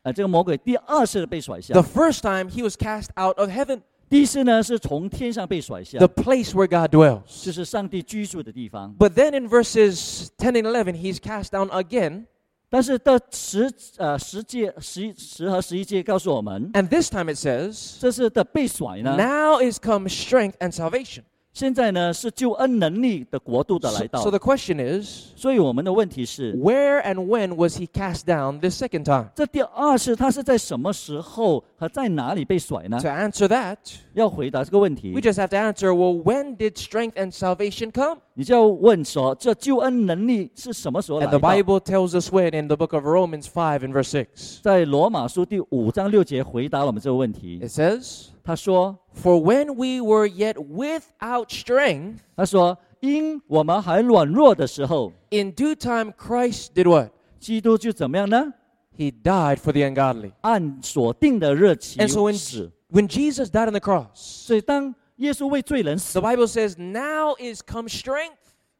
[0.03, 7.45] 呃，这个魔鬼第二次的被甩下 The，first time he was cast out of heaven, 第一次呢是从天上被甩下 the，place where God dwells.
[7.45, 8.95] 就是上帝居住的地方。
[8.99, 12.27] But then in verses 10 and 11, he's cast down again.
[12.71, 21.25] 但是到十呃十届十一十和十一届告诉我们， And this time it says, 这次的被甩呢， Now is come strength and salvation.
[21.58, 24.30] 现在呢是救恩能力的国度的来到 so。
[24.30, 29.26] the question is, 所以我们的问题是，where and when was he cast down this second time?
[29.34, 33.78] 这第二次他是在什么时候和在哪里被甩呢 To？answer that,
[34.13, 38.20] 要回答这个问题 we，just have to answer, well, when did strength and salvation come?
[38.36, 44.60] 你就要问说，这救恩能力是什么时候来 And the？Bible tells us when in the book of Romans five and verse six
[44.62, 47.72] 在罗马书第五章六节回答我们这个问题 It。
[47.72, 57.11] says, 他说 For when we were yet without strength,：“ 他说，因我们还软弱的时候， in due time Christ did what?
[57.40, 58.53] 基督就怎么样呢？
[58.97, 60.33] He died for the ungodly.
[60.42, 62.70] 按所定的日期 And so when, 死。
[62.91, 68.37] when Jesus died on the cross, 所以当耶稣为罪人死 the，Bible says, Now is come strength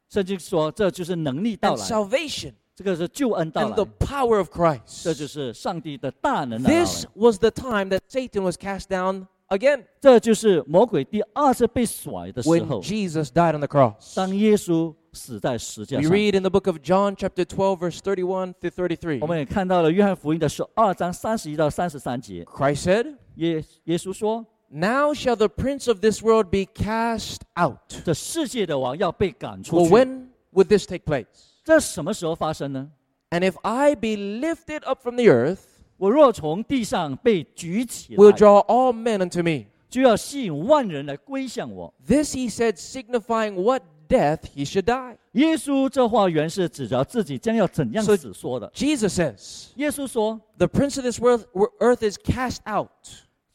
[0.09, 5.15] 圣经说这就是能力到 and 来， salvation 这个是救恩到 and 来 the，power of 这 Christ.
[5.15, 7.11] 就是上帝的大能的到 This 来。
[7.15, 13.61] was the time that Satan was cast down again 这就是魔鬼第二次被甩的时 when 候， Jesus died on
[13.61, 14.15] the cross.
[14.15, 16.13] 当耶稣死在石架 We 上。
[16.13, 19.19] read in the book of John, chapter 12, verse 31 through 33.
[19.21, 29.77] 我们也看到了约翰福音的十二章三十一到三十三节， Christ said, 耶耶稣说 Now shall the prince of this world be cast out.：“ 这世界的王要被赶出
[29.77, 29.95] Well, 去。
[29.95, 31.27] when would this take place?
[31.63, 32.91] ”这什么时候发生呢？
[33.31, 35.59] And if I be lifted up from the earth,
[35.98, 39.66] 我若从地上被举起 will，draw all men unto me.
[39.90, 41.94] 就要吸引万人来归向我。
[42.06, 45.18] This he said, signifying what death he should die.
[45.34, 48.70] 耶稣这话原是指着自己将要怎样死说的。
[48.74, 51.46] Jesus says, 耶稣说 The prince of this world,
[51.80, 52.90] earth is cast out.：“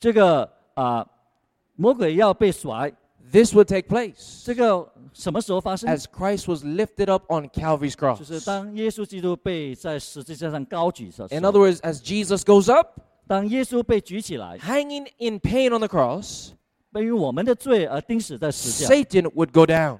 [0.00, 1.06] 这个啊、
[1.76, 2.92] 魔鬼要被甩，
[3.31, 5.89] This would take place 这个什么时候发生？
[5.89, 8.45] as Christ was lifted up on Calvary's 就是 cross.
[8.45, 15.87] 当耶稣基督被在十字架上高举的时 In 候， other words, as Jesus goes up, 当耶稣被举起来， hanging in pain on the
[15.87, 16.51] cross,
[16.93, 19.99] 因为我们的罪而钉死在十字架， Satan would go down.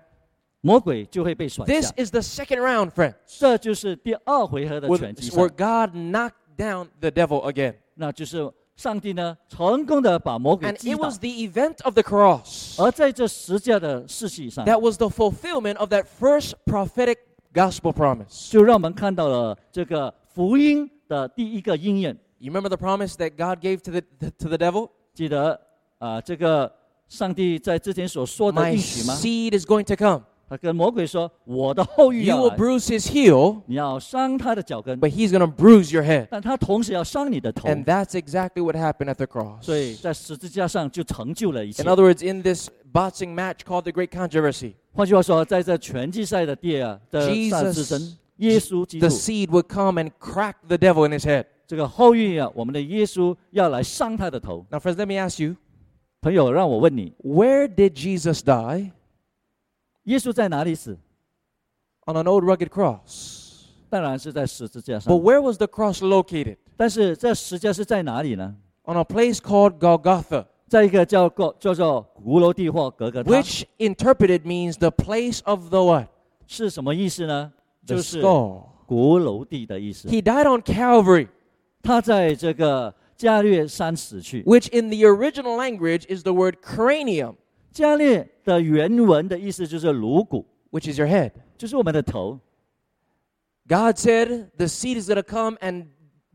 [0.62, 1.94] 魔鬼就会被甩 This 下。
[2.04, 7.52] is the second round, friends, 这就是第二回合的 where, 拳击 where 赛， God knocked down the devil
[7.52, 7.76] again.
[7.94, 8.50] 那就是
[8.83, 11.19] 上帝呢成功的把魔鬼 And 击 it 倒 was。
[11.21, 17.19] the event of the cross 而在这十架的事迹上，that was the fulfillment of that first prophetic
[17.55, 18.51] gospel promise.
[18.51, 22.19] 就让我们看到了这个福音的第一个应验。
[22.39, 24.01] You remember the promise that God gave to the,
[24.41, 24.89] to the devil?
[25.15, 25.61] 记得
[25.99, 26.73] 啊、这个
[27.09, 30.25] 上帝在之前所说的 My 应许吗？seed is going to come.
[30.52, 36.04] 他跟魔鬼说：“我的后裔 You 要 will 来， bruise his heel, 你要伤他的脚跟， but he's going to bruise your
[36.04, 36.28] head.
[36.32, 37.68] 但他同时要伤你的头。
[37.68, 39.62] And that's exactly what happened at the cross.
[39.62, 49.14] 所以在十字架上就成就了一切 In。other words, in this boxing match called the Great Controversy, 换句话说，在这拳击赛的第二的 Jesus- 赛之争，耶稣基督 the
[49.14, 51.46] seed would come and crack the devil in his head.
[51.68, 54.66] 这个后裔啊，我们的耶稣要来伤他的头。
[54.72, 55.58] Now, friends, let me ask you
[56.22, 58.92] 朋友，让我问你， where did Jesus die?
[60.04, 60.98] 耶稣在哪里死？
[62.06, 63.66] On an old rugged cross.
[63.90, 66.58] 当然是在十字架上 But。where was the cross located?
[66.76, 68.56] 但是这十字架是在哪里呢？
[68.84, 76.08] On a place called Golgotha, 在一个叫过叫做骷髅地或格格塔， which interpreted means the place of the what?
[76.48, 77.52] 是什么意思呢？
[77.86, 78.64] The 就是 skull.
[78.88, 80.08] 骷髅地的意思。
[80.08, 81.28] He died on Calvary,
[81.82, 84.44] 他在这个加略山死去。
[84.44, 87.36] which in the original language is the word cranium,
[87.72, 91.32] 加略的原文的意思就是颅骨， which is your head.
[91.58, 92.40] 就是我们的头。
[93.68, 95.88] God said the seed is going to come and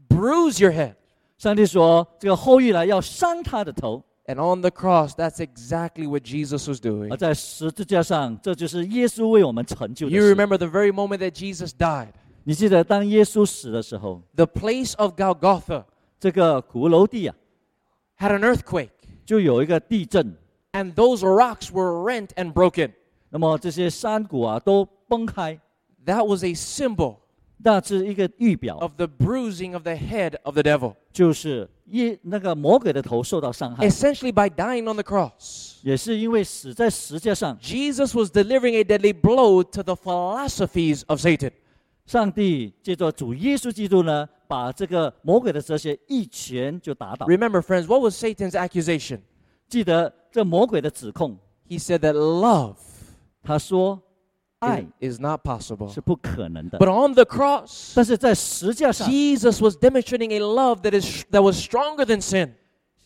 [0.08, 0.94] bruise your head.
[1.38, 7.10] 上帝说，这个后裔来要伤他的头， And on the cross, that's exactly what Jesus was doing.
[7.10, 10.34] 而在十字架上，这就是耶稣为我们成就的 You 事。
[10.34, 12.12] remember the very moment that Jesus died,
[12.44, 15.84] 你记得当耶稣死的时候， the place of Golgotha
[16.20, 17.34] 这个骷髅地啊，
[18.18, 18.90] had an earthquake,
[19.26, 20.36] 就有一个地震，
[20.72, 22.92] and those rocks were rent and broken.
[23.30, 25.58] 那么这些山谷啊都崩开，
[26.04, 27.16] That was a symbol
[27.64, 30.94] 那是一个预表， of the bruising of the head of the devil.
[31.12, 39.82] 就是耶那个魔鬼的头受到伤害， Essentially, by dying on the cross, 也是因为死在十字架上， Jesus was delivering a deadly blow to
[39.82, 41.52] the philosophies of Satan.
[42.04, 47.26] 上帝借着主耶稣基督呢，把这个魔鬼的哲学一拳就打倒。
[47.26, 49.20] Remember, friends, what was Satan's accusation?
[49.68, 51.36] 记得 这魔鬼的指控，
[51.68, 52.76] He said that love
[53.42, 54.00] 他说
[54.60, 55.92] 爱 is, is not possible.
[55.92, 61.56] 是不可能的， But on the cross, 但是在十字架上， Jesus was demonstrating a love that is that was
[61.56, 62.52] stronger than sin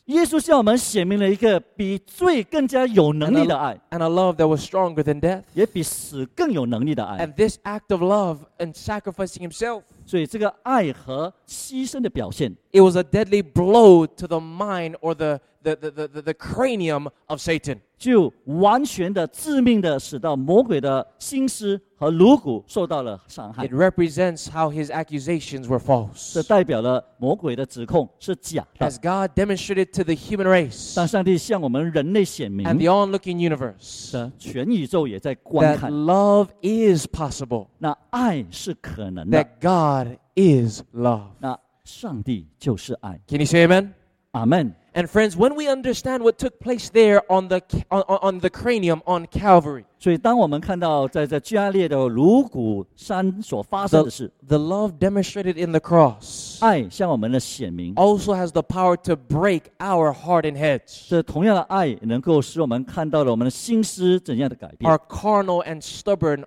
[0.04, 5.42] 耶稣向我们显明了一个比罪更加有能力的爱， and a love that was stronger than death.
[5.52, 7.26] 也比死更有能力的爱。
[7.26, 14.28] And this act of love and sacrificing himself, 所以这个爱和牺牲的表现， it was a deadly blow to
[14.28, 17.80] the mind or the the, the, the, the, the cranium of Satan.
[17.98, 26.46] 就完全的致命的使到魔鬼的心思和颅骨受到了伤害 It。represents how his accusations were 这 false.
[26.46, 35.90] 代表了魔鬼的指控是假的 As。God demonstrated to the human race 当上帝向我们人类显明 and the onlooking universe 的全宇宙也在观 that 看，
[35.90, 41.28] love is possible, 那爱是可能的， that God is love.
[41.38, 43.18] 那上帝就是爱。
[43.26, 43.92] Can you say amen?
[44.32, 44.74] 阿门。
[44.94, 48.48] And friends, when we understand what took place there on the on, on on the
[48.48, 58.96] cranium on Calvary, 所以，当我们看到在这加列的颅骨山所发生的事， the love demonstrated in the cross 爱向我们的显明， also has the power
[59.04, 66.44] to break our hardened heads, 这同样的爱能够使我们看到了我们的心思怎样的改变， our carnal and stubborn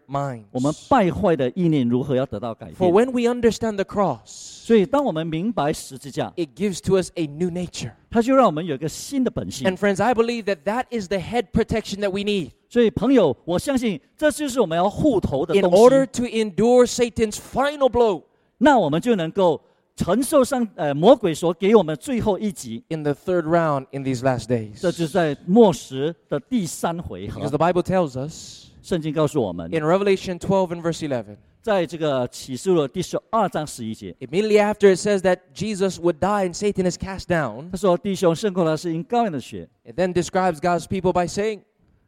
[0.51, 0.87] 我们 minds.
[0.89, 2.93] 败坏的意念如何要得到改 For 变。
[2.93, 7.91] when we understand the cross, 所以，当我们明白十字架， it gives to us a new nature.
[8.13, 15.61] 它就让我们有一个新的本性 And。friends, I believe that that is the head protection that we need 所以，朋友，我相信这就是我们要护头的 in
[15.61, 18.23] 东 order 西， to endure Satan's final blow
[18.57, 19.59] 那我们就能够
[19.95, 22.83] 承受上呃魔鬼所给我们最后一击。
[22.89, 24.79] in the third round in these last days.
[24.79, 34.59] 这就是在末时的第三回 Because 合 the，Bible tells us 圣经告诉我们， in Revelation 12 and verse 11 在这个启示录的第十二章十一节， Immediately
[34.61, 39.67] after it says that Jesus would die and Satan is cast down, 他说：“弟兄胜过了是因羔羊的血。
[39.85, 41.61] it then describes God's people by saying,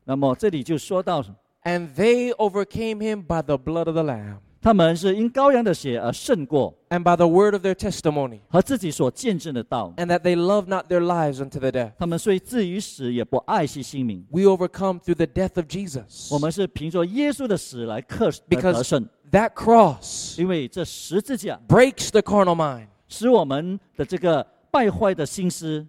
[0.05, 1.23] ”那么这里就说到，
[1.63, 7.53] And they overcame him by the blood of the Lamb 他们是因羔羊的血而胜过， and by the word
[7.53, 9.91] of their testimony, 和自己所见证的道。
[9.97, 11.93] and that they loved not their lives unto the death.
[11.97, 14.23] 他们虽至于死，也不爱惜性命。
[14.29, 16.31] We overcome through the death of Jesus.
[16.31, 25.87] 我们是凭着耶稣的死来克来 Because 得胜， that cross 因为这十字架 breaks the carnal mind 使我们的这个败坏的心思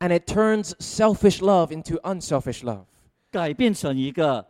[0.00, 2.84] and it turns selfish love into unselfish love.
[3.30, 4.44] 改变成一个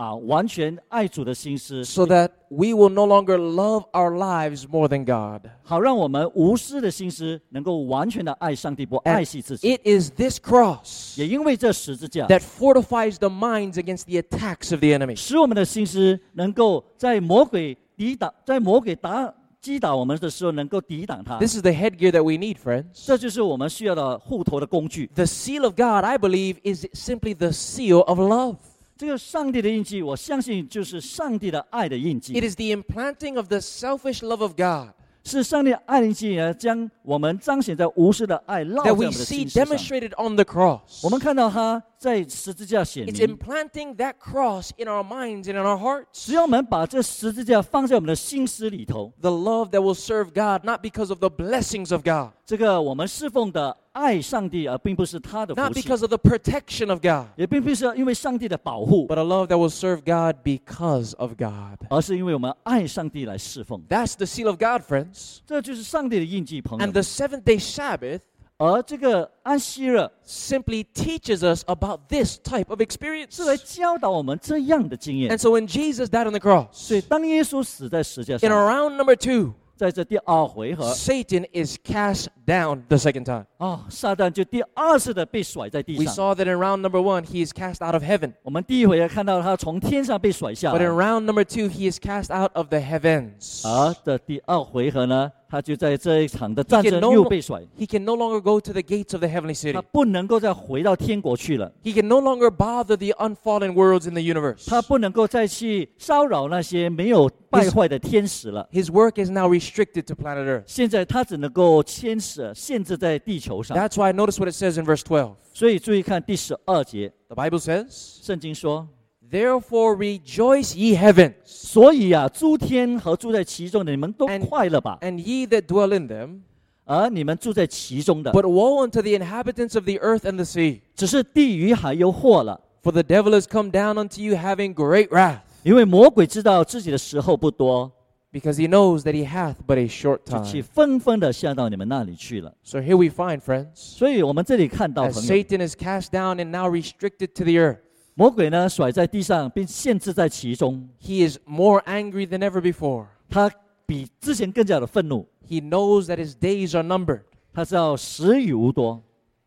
[0.00, 5.48] 啊完全爱主的心思， so that we will no longer love our lives more than God.
[5.62, 9.74] 好让我们无私的心思能够完全的爱上帝，不 And 爱惜自己。
[9.74, 15.16] it is this cross 也因为这十字架， that fortifies the minds against the attacks of the enemy.
[15.16, 21.38] 使我们的心思能够在魔鬼抵挡，在魔鬼打击打我们的时候，能够抵挡它。
[21.38, 23.06] This is the headgear that we need, friends.
[23.06, 25.10] 这就是我们需要的护头的工具。
[25.14, 28.56] The seal of God, I believe, is simply the seal of love.
[29.00, 38.96] 这个上帝的印记，我相信就是上帝的爱的印 It 记， is the implanting of the selfish love of God 是上帝的爱的印记呢，将我们彰显在无私的爱烙 that 在我
[38.96, 39.66] we 们的 see 心思上。
[39.66, 41.00] demonstrated on the cross.
[41.02, 46.04] 我们看到他在十字架显 It's 明， implanting that cross in our minds and in our hearts.
[46.12, 53.76] 只要我们把这十字架放在我们的心思里头， The love that will serve God not because of the blessings of God, 这个我们侍奉的
[53.92, 57.28] 爱上帝，而并不是他的 not 福气， because of the protection of God.
[57.36, 61.78] 也并不是因为上帝的保护， but a love that will serve God because of God.
[61.88, 63.82] 而是因为我们爱上帝来侍奉。
[63.88, 65.38] That's the seal of God, friends.
[65.46, 66.92] 这就是上帝的印记，朋友 And 们。
[66.92, 68.20] the seventh day Sabbath
[68.58, 73.36] 而这个安息日 simply teaches us about this type of experience.
[73.36, 80.90] 是来教导我们这样的经验 And。so when Jesus died on the cross, 所以，当耶稣死在石架 in 上， around number two, 在这第二回合，
[80.94, 83.44] Satan is cast down the second time.
[83.58, 86.14] 哦，撒旦就第二次的被甩在地 We 上。
[86.14, 88.32] saw that in round number one, he is cast out of heaven.
[88.42, 93.68] 我们第一回合看到他从天上被甩下 But in 来， round number two, he is cast out of the heavens.
[93.68, 99.12] 而这第二回合呢， 他就在这一场的战 He 争 can no- 又被甩， He can no longer go to the gates
[99.12, 99.72] of the heavenly city.
[99.72, 104.68] 他不能够再回到天国去了， He can no longer bother the unfallen worlds in the universe.
[104.68, 108.68] 他不能够再去骚扰那些没有败坏的天使了。
[108.72, 110.64] His work is now restricted to planet Earth.
[110.66, 115.34] 现在他只能够牵涉限制在地球上， That's why notice what it says in verse 12.
[115.52, 117.86] 所以注意看第十二节， The Bible says,
[118.22, 118.86] 圣经说：
[119.30, 126.40] Therefore rejoice, ye heavens, 所以啊，诸天和住在其中的你们都 And- 快乐吧， and ye that dwell in them.
[126.84, 132.60] 而你们住在其中的， But woe unto the inhabitants of the earth and the sea, 只是地狱还有祸了。
[132.84, 137.90] for the devil is come down unto you having great wrath, 因为魔鬼知道自己的时候不多，
[138.32, 140.68] because he knows that he hath but a short 就去 time.
[140.72, 142.54] 纷纷的下到你们那里去了。
[142.62, 147.30] So here we find, friends, 所以我们这里看到 as 朋友， Satan is cast down and now restricted
[147.34, 147.78] to the earth,
[148.14, 153.06] 魔鬼呢甩在地上，并限制在其中， he is more angry than ever before.
[153.28, 153.50] 他
[153.84, 159.02] 比之前更加的愤怒， He knows that his days are numbered, 他知道时雨无多，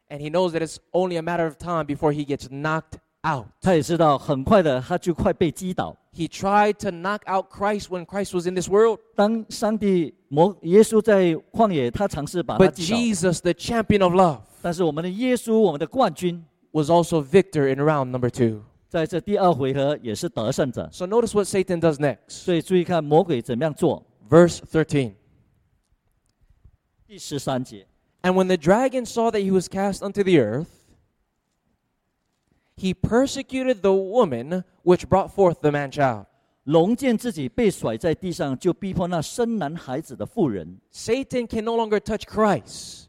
[0.09, 3.47] and he knows that it's only a matter of time before he gets knocked out.
[3.59, 5.95] 他也知道很快的他就快被击倒。
[6.13, 12.97] He tried to knock out Christ when Christ was in this world, 当上帝魔耶稣在旷野，他尝试把他 but 击倒，
[12.97, 16.43] Jesus, the champion of love, 但是我们的耶稣，我们的冠军，
[16.73, 18.63] was also victor in round number two.
[18.87, 20.89] 在这第二回合也是得胜者。
[20.91, 22.29] So notice what Satan does next.
[22.29, 24.03] 所以注意看魔鬼怎么样做。
[24.29, 25.13] Verse 13.
[27.07, 27.87] 第十三节，
[28.21, 30.67] And when the dragon saw that he was cast unto the earth,
[32.75, 36.27] he persecuted the woman which brought forth the man child.
[36.65, 40.79] 龙见自己被甩在地上，就逼迫那生男孩子的妇人。
[40.93, 43.05] Satan can no longer touch Christ.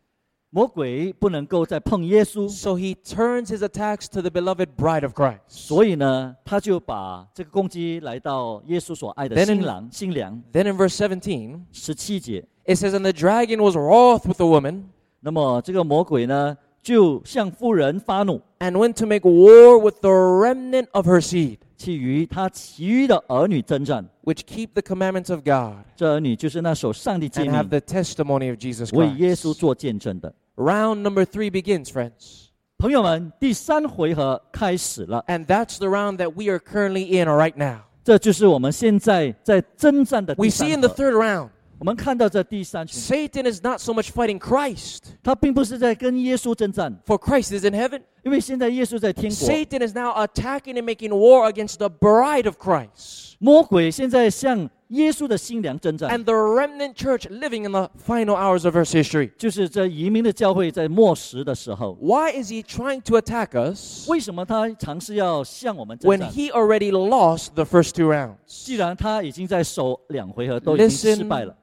[0.55, 5.39] 魔鬼不能够再碰耶稣， So he turns his attacks to the beloved bride of Christ.
[5.47, 10.43] 所以呢，他就把这个攻击来到耶稣所爱的 Then in- 新郎新娘。
[10.53, 14.87] Then in verse 17, 十七节， it says, And the dragon was wroth with the woman
[15.21, 24.05] 那么这个魔鬼呢，就向妇人发怒， and went to make war with the remnant of her seed, 去与他其余的儿女征战。
[24.25, 29.35] which keep the commandments of God 这儿女就是那守上帝诫 and have 命、 the testimony of Jesus 为耶
[29.35, 29.43] Christ.
[29.43, 30.35] 稣做见证的。
[30.57, 32.49] Round number three begins, friends.
[32.79, 37.81] 朋友们，第三回合开始了， And that's the round that we are currently in right now.
[38.03, 41.03] 这就是我们现在在征战的 We 第 see 三 in the 回合。
[41.03, 41.49] third round,
[41.79, 48.03] 我们看到这第三群， Satan is not so much fighting Christ, 他并不是在跟耶稣征战， for Christ is in heaven.
[48.23, 53.34] 因为现在耶稣在天国， Satan is now attacking and making war against the bride of Christ.
[53.45, 59.31] 魔鬼现在向 耶稣的新娘征战， and the remnant church living in the final hours of Earth's history.
[59.39, 66.31] 就是这移民的教会在末时的时候， Why is he trying to attack us 为什么他尝试要向我们征 when 战？
[66.33, 68.37] he already lost the first two rounds?
[68.47, 71.57] 既然他已经在首两回合都已经失败了，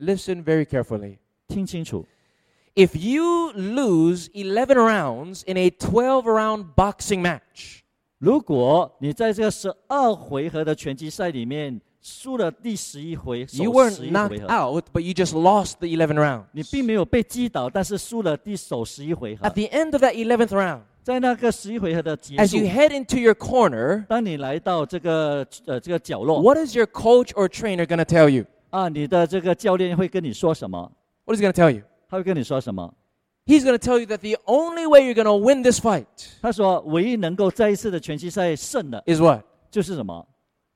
[0.00, 1.18] Listen very carefully.
[1.48, 2.06] 听清楚，
[2.74, 7.82] If you lose 11 rounds in a 12 round boxing match,
[8.18, 16.44] 如果你在这个十二回合的拳击赛里面输了第十一回，首 you 十 weren't 一 knocked 回合， out, but you just lost the 11 rounds.
[16.52, 26.40] 你并没有被击倒，但是输了第首十一回合 At。the end of that 11th round, 在那个十一回合的结 as 束 you，head into your corner, 当你来到这个呃这个角落
[26.40, 28.44] what is your coach or trainer going to tell you?
[28.70, 30.90] 啊，你的这个教练会跟你说什么？
[31.24, 31.82] What is he going to tell you?
[32.08, 32.92] 他会跟你说什么？
[33.46, 36.06] He's going to tell you that the only way you're going to win this fight
[36.40, 39.42] 他说，唯一能够再一次的拳击赛胜的， is what?
[39.70, 40.26] 就是什么？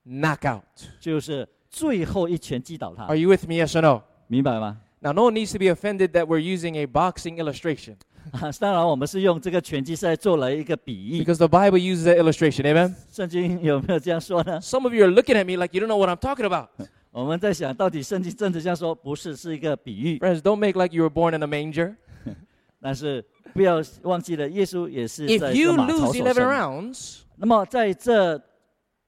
[0.05, 0.63] Knockout.
[1.01, 3.55] 就是最后一拳击倒他 Are，you with me?
[3.55, 4.03] Yes or no?
[4.27, 4.79] 明白吗？
[5.01, 7.95] Now, no one needs to be offended that we're using a boxing illustration
[8.33, 11.23] 啊，当然我们是用这个拳击赛做了一个比喻。
[11.23, 12.65] because the Bible uses that illustration.
[12.65, 12.95] Amen?
[13.13, 14.61] 圣经有没有这样说呢？
[14.61, 16.71] Some of you are looking at me like you don't know what I'm talking about.
[17.13, 18.93] 我们在想到底圣经真的这样说？
[18.93, 20.19] 不是，是一个比喻。
[20.19, 21.95] Friends, don't make like you were born in a manger.
[22.81, 26.51] 但是不要忘记了，耶稣也是 If 在这 you 个马槽 lose 11所生。
[26.51, 28.37] rounds, 那么在这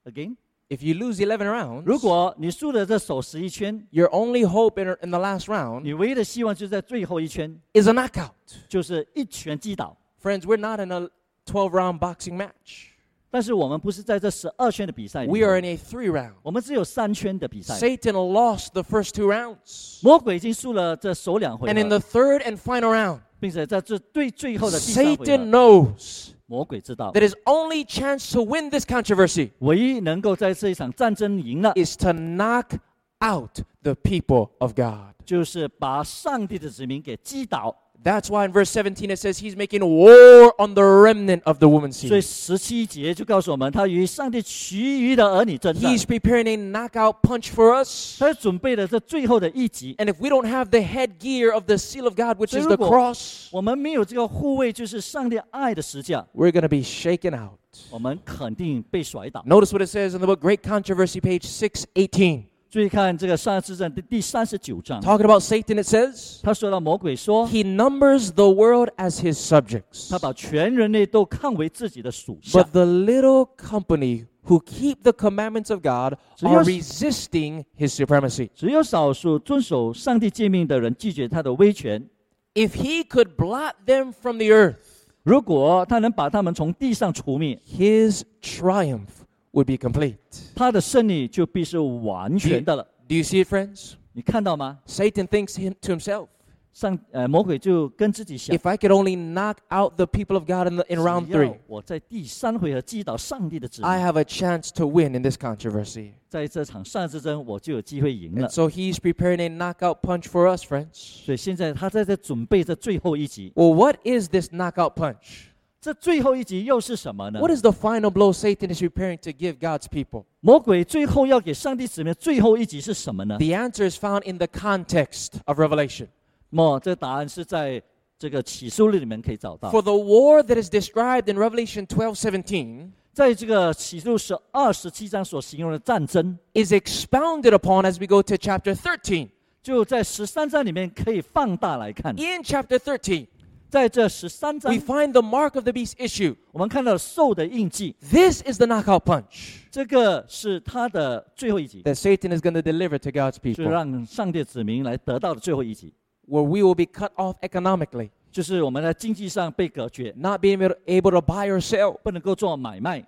[0.04, 0.36] again，
[0.68, 7.50] if you lose 11 rounds, 如果你输了这首十一圈， your only hope in, in the last round 你唯一的希望就在最后一圈，
[7.74, 8.32] is a knockout.
[8.68, 9.96] 就是一拳击倒。
[10.22, 11.08] Friends, we're not in a
[11.46, 12.88] 12 round boxing match.
[13.32, 16.32] 但是我们不是在这十二圈的比赛里 We are 面， in a three round.
[16.42, 17.74] 我们只有三圈的比赛。
[17.74, 19.98] Satan lost the first two rounds.
[20.02, 27.20] 魔鬼已经输了这首两回 And in 合， the third and final round, 并且在这最最后的第三回 Satan 合， knows 魔鬼知道 that
[27.20, 32.78] his only chance to win this controversy 唯一能够在这一场战争赢了， is to knock
[33.22, 35.14] out the people of God.
[35.26, 37.76] 就是把上帝的子民给击倒。
[38.02, 41.66] That's why in verse 17 it says he's making war on the remnant of the
[41.68, 42.22] woman's 所以 seed.
[42.22, 48.16] 十七节就告诉我们，他与上帝其余的儿女征战， He's preparing a knockout punch for us.
[48.20, 49.96] 他准备了这最后的一击。
[49.98, 52.62] And if we don't have the headgear of the seal of God, which is the
[52.62, 57.58] 所以如果- cross, 我们没有这个护卫，就是上帝爱的实价， we're going to be shaken out.
[57.90, 59.42] 我们肯定被甩倒。
[59.44, 62.44] Notice what it says in the book Great Controversy, page 618.
[62.72, 70.10] 注意看这个上之战第第三十九章， Talking about Satan, it says, 他说到魔鬼说， He numbers the world as his subjects.
[70.10, 77.94] 他把全人类都看为自己的属下 But，the little company who keep the commandments of God So are you're- resisting his
[77.94, 78.50] supremacy.
[78.54, 82.06] 只有少数遵守上帝诫命的人拒绝他的威权。
[82.54, 84.76] If he could blot them from the earth,
[85.22, 89.06] 如果他能把他们从地上除灭， his triumph
[89.52, 90.16] would be complete.
[90.54, 92.86] 他的胜利就必是完全的了。
[93.08, 93.94] Do you see it, friends?
[94.12, 94.78] 你看到吗？
[94.86, 96.28] Satan thinks him to himself.
[96.74, 101.26] 上呃，魔鬼就跟自己想， If I could only knock out the people of God in, the, in round
[101.26, 106.12] 只要 three, 我在第三回合击倒上帝的子民 I，have a chance to win in this controversy.
[106.28, 110.92] 在这场上之争我就有机会赢了 And。so he's preparing a knockout punch for us, friends.
[111.24, 115.46] 所以现在他在这准备这最后一集， Well, what is this knockout punch?
[115.82, 117.38] 这最后一集又是什么呢？
[117.38, 120.24] What is the final blow Satan is preparing to give God's people?
[120.40, 123.38] 魔鬼最后要给上帝子民的最后一集是什么呢？
[123.38, 126.08] The answer is found in the context of Revelation.
[126.50, 127.80] 么这答案是在
[128.18, 129.70] 这个启示录里面可以找到。
[129.70, 138.06] For the war that is described in Revelation 12 17在这个启示录是二十七章所形容的战争， is expounded upon as we
[138.06, 139.28] go to chapter 13.
[139.62, 142.14] 就在十三章里面可以放大来看。
[142.16, 143.26] In chapter 13,
[143.72, 146.34] 在这十三章 we，find the mark of the beast issue.
[146.52, 153.34] 我们看到兽的印记， This is the knockout punch 这个是他的最后一集， that Satan is going to deliver to God's
[153.34, 155.92] 是 people, 让上帝的子民来得到的最后一集，
[156.26, 161.60] where we will be cut off economically, 就是我们在经济上被隔绝， not being able able to buy or
[161.60, 161.98] sell.
[162.02, 163.04] 不能够做买卖，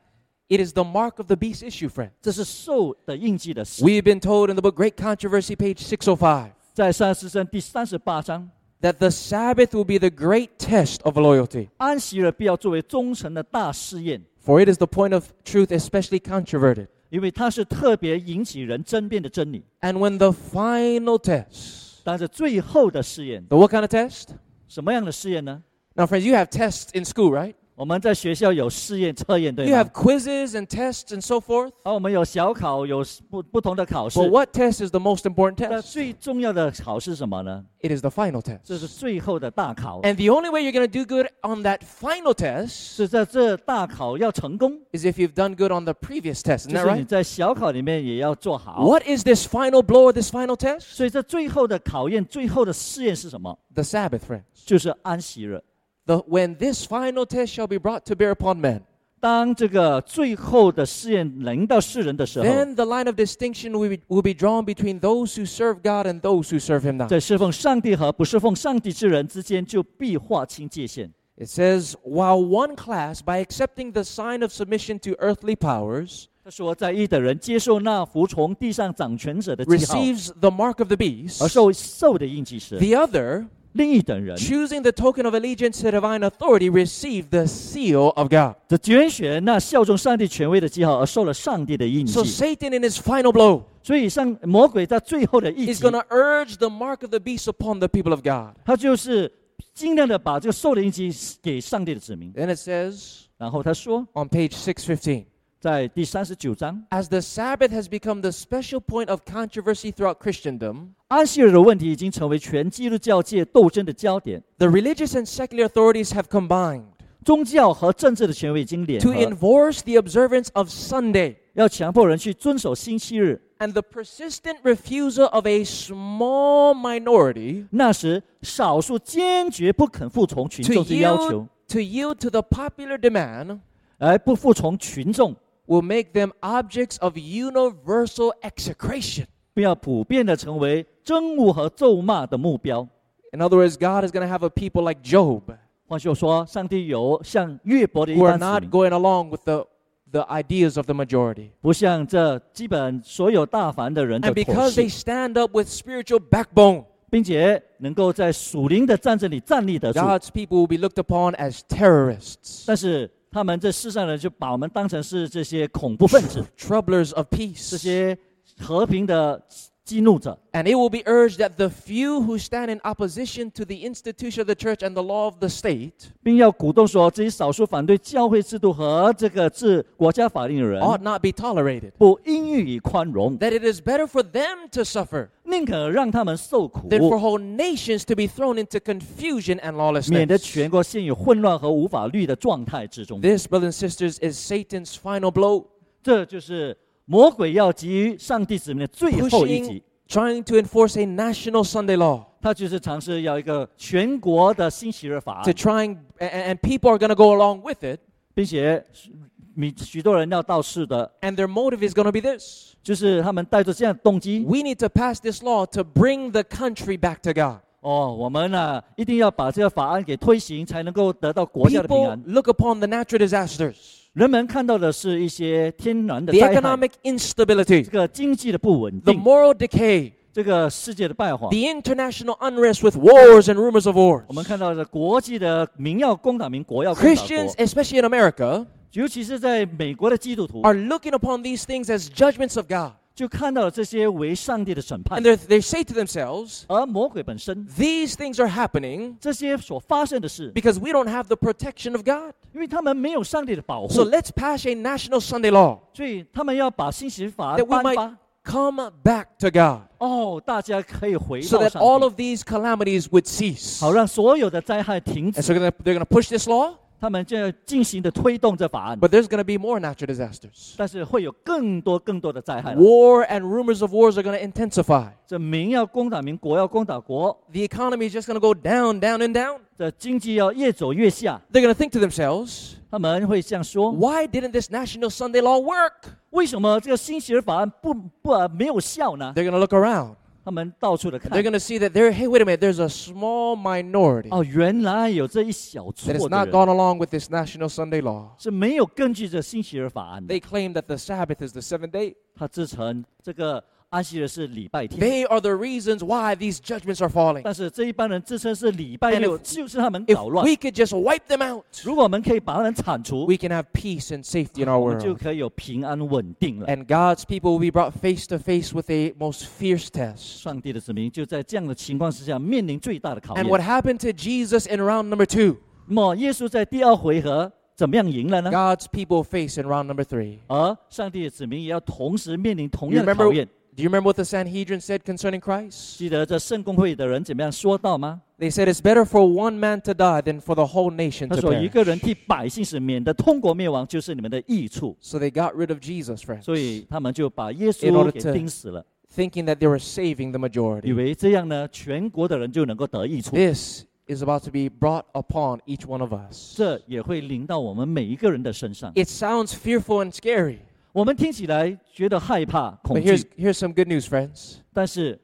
[0.48, 2.10] It is the mark of the beast issue, friend.
[2.20, 3.82] 这是兽的印记的事。
[3.82, 9.84] We've been told in the book Great Controversy, page 605, 在三十章第三十八章， that the Sabbath will
[9.84, 11.68] be the great test of loyalty.
[11.76, 16.88] 安息日必要作为忠诚的大试验， For it is the point of truth especially controverted.
[17.10, 19.64] 因为它是特别引起人争辩的真理。
[19.80, 24.28] And when the final test, 但是最后的试验， the what kind of test?
[24.68, 25.62] 什么样的试验呢？
[25.94, 27.54] Now, friends, you have tests in school, right?
[27.74, 31.70] 我们在学校有试验测验，对 You 吗 have？quizzes and tests and so forth.
[31.82, 35.92] 而我们有小考，有不不同的考试 But。what test is the most important 那 test?
[35.92, 37.64] 最重要的考试是什么呢？
[37.80, 38.98] It is the final 这是 test.
[38.98, 40.02] 最后的大考。
[40.02, 45.06] And the only way you're going to do good on that final test 是在这大考要成功， is
[45.06, 46.66] if you've done good on the previous test.
[46.66, 47.06] Isn't 就 that 是你 right?
[47.06, 48.84] 在小考里面也要做好。
[48.84, 50.80] What is this final blow or this final test?
[50.80, 53.58] 所以这最后的考验、最后的试验是什么？
[53.74, 54.42] The Sabbath, friends.
[54.66, 55.62] 就是安息日。
[56.06, 58.82] The, when this final test shall be brought to bear upon men,
[59.20, 65.82] 当这个最后的试验临到世人的时候， then the line of distinction will be, will be drawn between those who serve
[65.82, 67.08] God and those who serve Him not.
[67.10, 71.12] 在侍奉上帝和不侍奉上帝之人之间就必划清界限。
[71.36, 79.94] It says, while one class, by accepting the sign of submission to earthly powers, 他说，在义的人接受那服从地上掌权者的记号，
[79.94, 85.80] receives the mark of the beast, 而受受的印记时， the other, 另一等人 choosing the token of allegiance
[85.80, 88.56] to divine authority, receive the seal of God.
[88.68, 92.30] 则拣选那效忠上帝权威的记号，而受了上帝的印 So 记。
[92.30, 97.44] Satan, in his final blow, 所以，上魔鬼在最后的一 is 击 going，to urge the mark of the beast
[97.44, 98.56] upon the people of God.
[98.64, 99.30] 他就是
[99.72, 102.32] 尽量的把这个受的印记给上帝的子民。
[102.32, 105.26] Then it says 然后他说， on page 615.
[105.64, 114.42] 在第三十九章， As the Sabbath has become the special point of controversy throughout Christendom, 安息日的问题已经成为全基督教界斗争的焦点。
[114.56, 116.84] the religious and secular authorities have combined
[117.22, 123.38] 宗教和政治的权威已经联 to 合， enforce the observance of Sunday 要强迫人去遵守星期日。
[123.58, 132.40] and the persistent refusal of a small minority 那时，少数坚决不肯服从群 to 众之要求 yield,，to yield to the
[132.40, 133.58] popular demand
[133.98, 135.36] 而不服从群众，
[135.66, 139.26] will make them objects of universal execration.
[139.52, 142.86] 并要普遍的成为憎恶和咒骂的目标。
[143.32, 145.42] In other words, God is going to have a people like Job
[145.86, 149.66] 换句话说，上帝有像约伯的一 who are 般子 not 民， going along with the,
[150.12, 151.50] the ideas of the majority.
[151.60, 159.98] 不像这基本所有大凡的人的 And 妥 because 协 they，stand up with spiritual backbone, 并且能够在属灵的战争里站立得住。
[159.98, 167.69] God's people will be looked upon as terrorists, 但是 他们这世上人就把我们当成是这些恐怖分子，troublers of 这 peace.
[167.71, 168.17] 这些
[168.61, 169.45] 和平的
[169.84, 170.38] 激怒者。
[170.52, 174.40] And it will be urged that the few who stand in opposition to the institution
[174.40, 181.90] of the church and the law of the state 并要鼓动说，这些少数反对教会制度和这个治国家法令的人， ought not be tolerated.
[181.98, 188.14] 不应予以宽容， That it is better for them to suffer 宁可让他们受苦， than for whole nations to
[188.14, 189.72] be thrown into confusion and
[190.08, 190.38] 免得 lawlessness.
[190.38, 193.20] 全国陷于混乱和无法律的状态之中。
[193.20, 195.64] This, brothers and sisters, is Satan's final blow,
[196.02, 206.56] 这就是 魔鬼要给予上帝子民的最后一击 pushing,。trying to enforce a national Sunday law 他就是尝试要一个全国的星期日法 to 案， trying, and, and
[206.56, 208.00] people are going to go along with it.
[208.32, 215.42] 并且许许多人要到世的， And their motive is going to be this 就是他们带着这样的动机 we need to pass this
[215.42, 217.60] law to bring the country back to God.
[217.80, 222.22] 哦，我们呢一定要把这个法案给推行，才能够得到国家的平 People 安。
[222.26, 223.76] look upon the natural disasters,
[224.14, 231.46] 人们看到的是一些天然的 the 灾害， economic instability, 这个经济的不稳 the 定， moral decay, 这个世界的败坏。
[231.48, 234.24] the international unrest with wars and rumors of wars.
[234.28, 242.66] 我们看到的国际的民要攻打民，国要攻打 Christians, 国， especially in America, 尤其是在美国的基督徒， are looking upon these things as judgments of
[242.66, 242.94] God.
[243.14, 251.08] 就看到了这些为上帝的审判 And。they they say to themselves, 而魔鬼本身， these things are happening 这些所发生的事， because we don't
[251.08, 252.32] have the protection of God.
[252.54, 258.16] 因为他们没有上帝的保护， So let's pass a national Sunday law 所以他们要把新刑法 that we 颁 might 发。
[258.42, 263.24] come back to God 哦，大家可以回 so 到 that 上 all 帝， of these calamities would
[263.26, 263.78] cease.
[263.80, 265.42] 好让所有的灾害停 And 止。
[265.42, 269.56] so they're gonna, they're going to push this law, 他们就要进行的推动这法案， but there's going to be
[269.56, 270.74] more natural disasters.
[270.76, 272.80] 但是会有更多更多的灾害了。
[272.80, 275.08] War and rumors of wars are going to intensify.
[275.26, 279.60] 这民要攻打民，国要攻打国， The economy is just going to go down, down, and down.
[279.78, 281.40] 这经济要越走越下。
[281.50, 286.10] They're going to think to themselves, 他们会这样说： why didn't this national Sunday law work?
[286.30, 289.32] 为什么这个新刑法案不不、呃没有效呢？
[289.34, 290.16] They're going to look around.
[290.44, 296.12] 他们到处的看 They're，going to see that there, hey, wait a minute, there's a small minority 哦，原来有这一小撮
[296.12, 298.30] that has 的 not 人 gone along with this national Sunday law.
[298.38, 302.14] 是没有根据这新刑法案的 They，claim that the Sabbath is the seventh day.
[302.34, 307.40] 他自称这个 安息日是礼拜天， They are the reasons why these judgments are falling.
[307.42, 313.50] 但是这一般人自称是礼拜 And 六， if- 就是他们 If 捣乱 we。could just wipe them out, 如果我们可以把他们铲除， we can
[313.50, 315.20] have peace and safety in our 我们就 world.
[315.20, 316.68] 可以有平安稳定了。
[316.68, 320.18] And God's people will be brought face to face with a most fierce test.
[320.40, 323.68] 上帝的子民就在这样的情况之下面临最大的考 And what 验。
[323.68, 325.56] happened to Jesus in round number two?
[325.88, 328.52] 那么耶稣在第二回合 怎么样赢了呢？
[328.52, 330.38] God's people face in round number three.
[330.46, 333.48] 而上帝的子民也要同时面临同 You 样的 remember, 考验。
[333.76, 335.96] do you remember what the Sanhedrin said concerning Christ?
[335.98, 338.20] 记得这圣公会的人怎么样说到吗？
[338.38, 341.36] They said it's better for one man to die than for the whole nation 他
[341.36, 342.04] to 说：“一个人 perish.
[342.04, 344.96] 替百姓死，免得通国灭亡，就是你们的益处。
[345.00, 348.84] So they got rid of Jesus, friends, 所以他们就把耶 In 稣 order 给 to- 钉死了，
[349.14, 350.94] thinking that they were saving the 以 majority.
[350.94, 353.36] 为这样呢，全国的人就能够得益处。
[353.36, 356.56] This is about to be brought upon each one of us.
[356.56, 358.90] 这也会临到我们每一个人的身上。
[358.94, 360.60] It sounds fearful and scary,
[360.94, 364.56] 我们听起来觉得害怕、恐 but here's 惧， here's some good news, friends.
[364.72, 365.18] 但是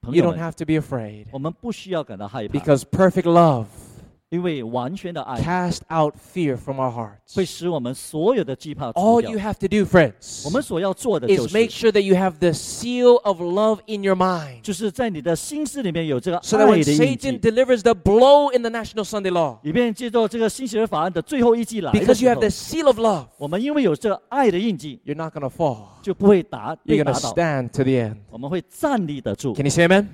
[0.00, 3.66] 朋 You 友 don't 们， have to be afraid 我们不需要感到害怕， because perfect love
[4.30, 7.36] 因为完全的爱 cast out fear from our hearts.
[7.36, 12.38] 会使我们所有的惧怕除 All 掉 you。have to do, friends, 我们所要做的就 is make 是， sure that you have
[12.38, 14.62] the seal of love in your mind.
[14.62, 19.30] 就是在你的心思里面有这个 So that 爱 when 的印 Satan 记， delivers the blow in the national Sunday
[19.30, 25.50] law, 以便借助这个新学法案的最后一季来的 because you 时 have 候 the，seal of love, 我们因为有这个爱的印记， you're not going to
[25.50, 25.76] fall.
[26.00, 28.16] 就不会打 You're 被 going 打 to 倒， stand to the end.
[28.30, 29.52] 我们会站立得住。
[29.52, 30.06] Can you say amen?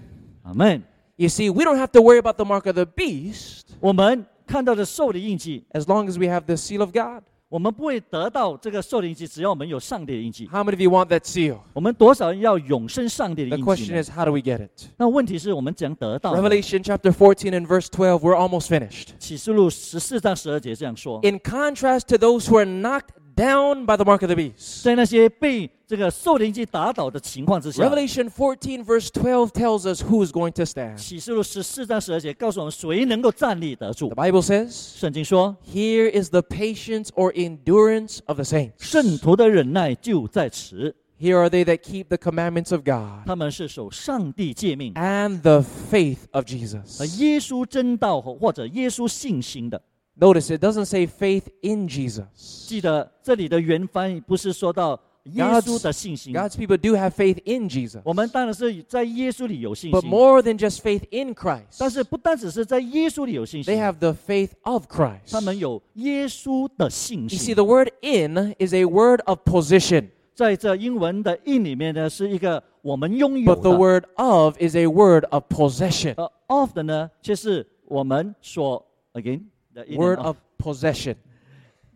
[0.42, 0.82] 阿门。
[1.16, 5.82] You see, we don't have to worry about the mark of the beast 我们看到的兽的印记， as
[5.82, 7.22] long as we have the seal of God.
[7.48, 10.46] 我们不会得到这个兽的印记，只要我们有上帝的印记。
[10.52, 11.56] How many of you want that seal?
[11.72, 14.02] 我们多少人要永生上帝的 The 印记 question 呢？
[14.02, 14.86] is, how do we get it?
[14.98, 16.42] 那问题是我们讲得到呢。
[16.42, 19.08] Revelation chapter 14 and verse 12, we're almost finished.
[19.18, 24.82] 启示录十四章十二节这样说： In contrast to those who are knocked down by the mark of the beast,
[24.82, 30.96] 在那些被这个兽的印记打倒的情况之下， Revelation 14 verse 12 tells us who is going to stand.
[30.96, 38.72] 启示录十四章十二节告诉我们谁能够站立得住 The。Bible says, 圣经说， Here is the patience or endurance of the saints.
[38.78, 46.44] 圣徒的忍耐就在此， Here are they that keep the commandments of God 他们是守上帝诫命 and the faith of
[46.44, 47.18] 和 Jesus.
[47.18, 49.80] 耶稣真道或者耶稣信心的。
[50.20, 52.24] Notice it doesn't say faith in Jesus.
[52.66, 58.00] 记得这里的原翻译不是说到耶稣的信心， God's people do have faith in Jesus.
[58.02, 64.50] 我们当然是在耶稣里有信 But 心， more than just faith in Christ, 但是不单只是在耶稣里有信 they 心， have the faith
[64.62, 65.30] of Christ.
[65.30, 67.54] 他们有耶稣的信 You see, 心。
[67.54, 74.04] the word in is a word of position, 在这英文的 in 里面呢，是一个我们拥有 but the 的， word
[74.16, 76.14] of is a word of possession.
[76.16, 79.42] 呃 of 的呢，却是我们所 again
[79.74, 81.16] the in Word and of possession.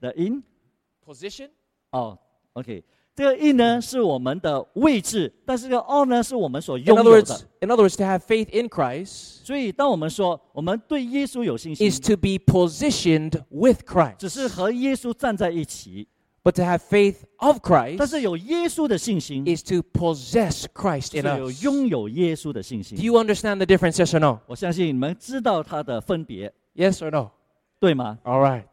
[0.00, 0.42] the in
[1.04, 1.50] Position?
[1.90, 2.18] 哦，
[2.54, 2.82] OK，
[3.14, 8.68] 这个 in 呢是我们的位置，但是这个 of 呢是我们所 In 拥 other 有的 words,。in other words, to have faith in
[8.68, 14.28] Christ 所以，当我们说我们对耶稣有信心 is，to be positioned with 只 Christ.
[14.28, 16.08] 是和耶稣站在一起，
[16.44, 21.50] But to have faith of 但 Christ 是有耶稣的信心， is to possess Christ 是 in 有
[21.50, 21.62] us.
[21.62, 23.02] 拥有耶稣的信 Do 心。
[23.02, 24.40] you understand the difference, yes or no?
[24.46, 27.30] 我相信你们知道它的分别， Yes or no?
[27.80, 28.18] 对吗？
[28.24, 28.64] All right.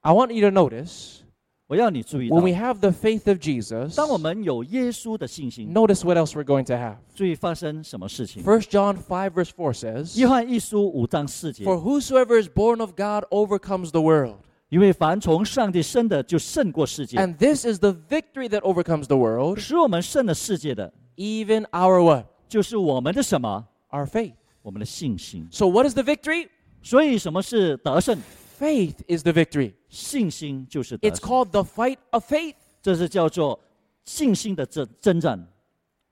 [0.00, 1.18] I want you to notice
[1.66, 6.96] 我要你注意到 when，we have the faith of Jesus, 当我们有耶稣的信心， notice what else we're going to have.
[7.14, 8.42] 注意发生什么事情。
[8.42, 14.00] 1 John 5, verse 4 says, 约翰一书五章四节， For whosoever is born of God overcomes the
[14.00, 14.36] world.
[14.70, 17.18] 因为凡从上帝生的，就胜过世界。
[17.18, 22.26] And this is the victory that overcomes the world, 使我们胜了世界的， even our what?
[22.48, 23.66] 就是我们的什么？
[23.90, 24.32] Our faith.
[24.62, 25.46] 我们的信心。
[25.50, 26.48] So what is the victory?
[26.82, 28.18] 所以，什么是得胜？
[28.58, 29.72] Faith is the victory.
[29.88, 31.28] 信心就是得 It's 胜。
[31.28, 32.54] called the fight of faith.
[32.82, 33.58] 这是叫做
[34.04, 35.46] 信心的征征战。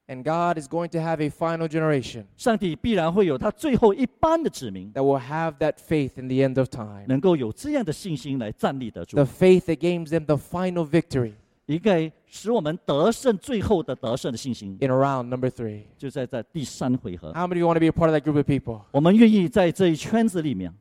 [0.09, 6.13] And God is going to have a final generation 上帝必然会有他最后一班的子民， that will have that faith
[6.15, 7.05] in the end of time.
[7.09, 11.33] 能够有这样的信心来站立得住 The，faith that gives them the final victory
[11.71, 15.83] 一个使我们得胜最后的得胜的信心， in round number three.
[15.99, 17.33] 就在这第三回合。
[17.33, 18.83] How many of you want to be a part of that group of people?
[18.93, 20.73] 我们愿意在这一圈子里面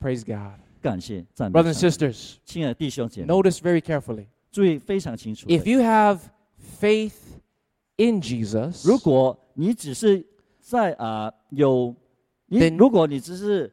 [0.00, 0.58] Praise God.
[0.80, 1.96] 感谢赞美 Brothers and 上帝。
[2.06, 4.26] sisters, 亲爱的弟兄姐妹， notice very carefully.
[4.50, 5.54] 注意非常清楚的。
[5.54, 6.18] If you have
[6.80, 7.12] faith
[7.96, 10.24] in Jesus, 如果你只是
[10.60, 11.94] 在啊、有
[12.46, 13.72] 你 Then- 如果你只是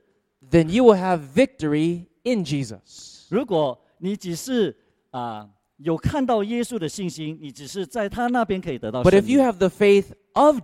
[0.52, 3.28] then you will have victory in Jesus.
[3.30, 4.76] 如果你只是
[5.12, 5.50] 啊、
[5.84, 9.44] 有看到耶稣的信心，你只是在他那边可以得到 But 胜 if you 利。
[9.44, 10.58] have the faith of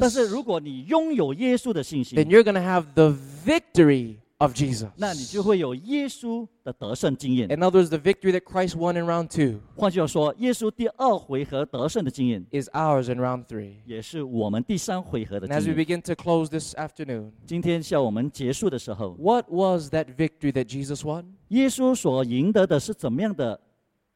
[0.00, 3.14] 但是 Jesus, 如果你拥有耶稣的信 then 心， you're going to have the
[3.44, 4.88] victory of Jesus.
[4.96, 7.48] 那你就会有耶稣的得胜经验。
[7.50, 13.20] In other words, the victory that Christ won in round two 换句话说，耶稣第二回合得胜的经验， is ours in
[13.20, 13.74] round three.
[13.84, 15.86] 也是我们第三回合的 And as 经 we 验。
[15.86, 21.26] begin to close this afternoon, 今天像我们结束的时候， what was that victory that Jesus won?
[21.48, 23.60] 耶稣所赢得的是怎么样的？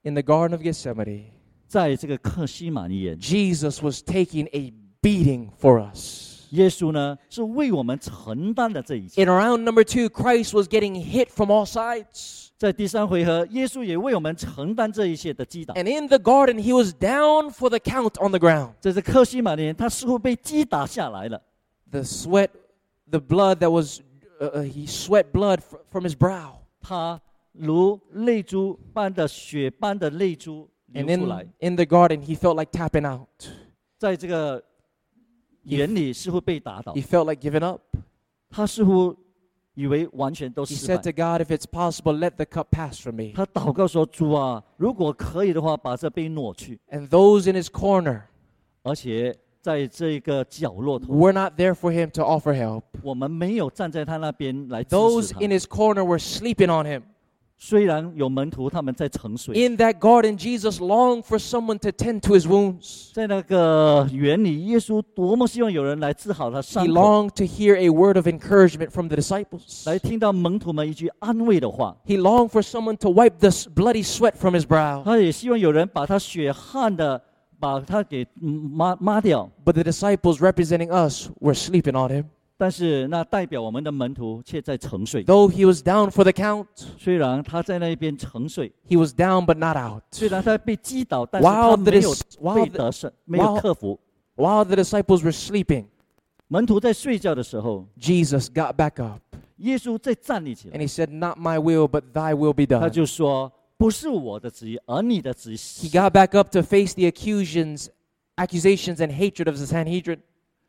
[0.04, 1.26] in the Garden of Gethsemane,
[1.68, 6.32] 在这个客西马尼园，Jesus was taking a beating for us.
[6.52, 9.24] 耶稣呢是为我们承担了这一切。
[9.24, 12.50] In round number two, Christ was getting hit from all sides.
[12.58, 15.74] 在第三回合，耶稣也为我们承担这一切的击打。
[15.74, 18.74] And in the garden, he was down for the count on the ground.
[18.80, 21.42] 这是客西马尼园，他似乎被击打下来了。
[21.90, 22.50] The sweat,
[23.10, 24.02] the blood that was,
[24.40, 26.52] uh, uh he sweat blood from his brow.
[26.80, 27.20] 他
[27.53, 33.29] 如泪珠般的血般的泪珠 And 流出来 in,，in the garden, he felt like tapping out.
[33.99, 34.63] 在这个
[35.65, 37.83] 园里似乎被打倒 He，felt like giving up.
[38.49, 39.15] 他似乎
[39.75, 43.33] 以为完全都 He 失 said 败 to。God, if it's possible, let the cup pass from me.
[43.35, 46.81] 他祷告说：“主啊，如果可以的话，把这杯挪去。
[46.91, 48.23] And those in his corner
[48.55, 52.85] ”而且在这个角落头， were not there for him to offer help.
[53.03, 57.03] 我们没有站在他那边来支持 Those 他 in。his corner were sleeping on him.
[57.63, 63.11] 虽然有门徒他们在沉睡， In that garden, Jesus longed for someone to tend to his wounds.
[63.13, 69.85] 在那个园里，耶稣多么希望有人来治好他 He 伤口， longed to hear a word of encouragement from the disciples.
[69.87, 71.97] 来听到门徒们一句安慰的话。
[72.07, 75.03] He longed for someone to wipe the s- bloody sweat from his brow.
[75.03, 77.21] 他也希望有人把他血汗的
[77.59, 79.51] 把他给嗯抹抹掉。
[79.65, 82.25] But the disciples representing us were sleeping on him.
[82.57, 85.25] 但是那代表我们的门徒却在沉睡。
[85.25, 86.67] Though he was down for the count,
[86.99, 90.03] 虽然他在那边沉睡， he was down but not out.
[90.11, 94.01] 虽然他被击倒，但是 While 他 the, 没有 dis- while 被 the, 得胜，没有 while- 克服。
[94.37, 95.87] while the disciples were sleeping,
[96.49, 99.21] 门徒在睡觉的时候， Jesus got back up
[99.59, 102.91] 耶稣再站立起 and 来， he said, Not my will, but thy will be 他 done.
[102.91, 105.57] 就说：“不是我的旨意，而你的旨意。
[105.57, 107.89] He got back up to face the accusations,
[108.37, 110.21] accusations and hatred of the Sanhedrin. ”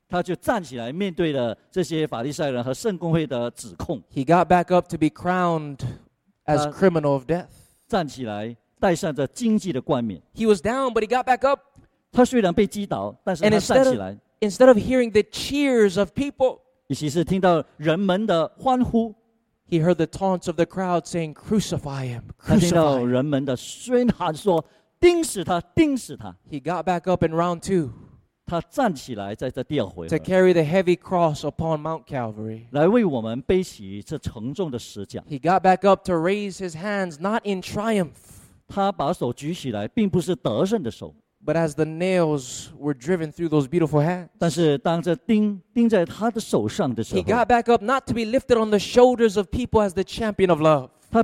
[0.08, 5.78] 他就站起来，面对了这些法利赛人和圣公会的指控， He got back up to be crowned
[6.46, 7.48] as Uh, criminal of death.
[7.88, 10.22] 站起来，戴上着荆棘的冠冕。
[10.34, 11.62] He was down, but he got back up.
[12.12, 19.14] 他虽然被击倒，但是 And 他 instead 站起 of- 来， Instead of hearing the cheers of people, 尤其是听到人们的欢呼，
[19.70, 23.06] he heard the taunts of the crowd saying, Crucify him, 他听 crucify 到 him.
[23.06, 26.36] 人们的宣喊说：“钉死他，钉死他。
[26.50, 27.92] He got back up in round two ”
[28.47, 30.19] 他站起来，在这第二回合。
[30.19, 35.21] to carry the heavy cross upon Mount Calvary, 来为我们背起这沉重的十架。
[35.29, 38.11] He got back up to raise his hands, not in triumph.
[38.67, 41.15] 他把手举起来，并不是得胜的手。
[41.47, 48.23] But as the nails were driven through those beautiful hands，但是当这钉钉在他的手上的时候，He got back up not to be
[48.23, 51.21] lifted on the shoulders of people as the champion of love, he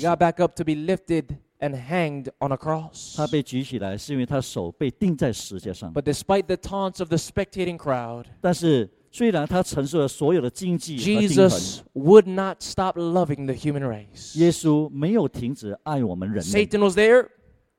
[0.00, 3.15] got back up to be lifted and hanged on a cross.
[3.15, 5.93] 他被举起来是因为他手被钉在石架上。
[5.93, 13.53] But despite the taunts of the spectating crowd, 但是虽然他承受了所有的经济和钉痕， Jesus would not stop loving the
[13.53, 14.39] human race.
[14.39, 16.65] 耶稣没有停止爱我们人类。
[16.65, 17.27] Satan was there.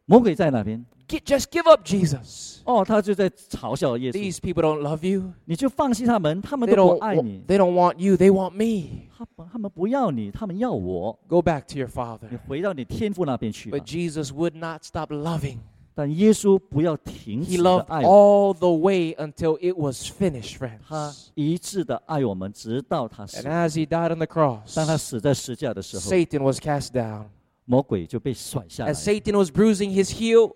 [0.06, 2.58] 魔鬼在那边， Get, just give up, Jesus.
[2.64, 5.32] 哦，他就在嘲笑耶稣， These people don't love you.
[5.44, 8.16] 你就放弃他们，他们 They 都不 don't, 爱 wa- 你， they don't want you.
[8.16, 9.08] They want me.
[9.16, 11.18] 他们他们不要你，他们要我。
[11.28, 12.28] Go back to your father.
[12.30, 15.58] 你回到你天父那边去吧 But。Jesus would not stop loving.
[15.94, 20.58] 但耶稣不要停 He 止的 loved 爱我， all the way until it was finished,
[20.88, 21.26] 他 friends.
[21.34, 23.48] 一致的爱我们，直到他 And 死。
[23.48, 27.24] as he died on the cross, 当他死在石架的时候， Satan was cast down.
[27.66, 30.52] 魔鬼就被甩下来 As。Satan was bruising his heel,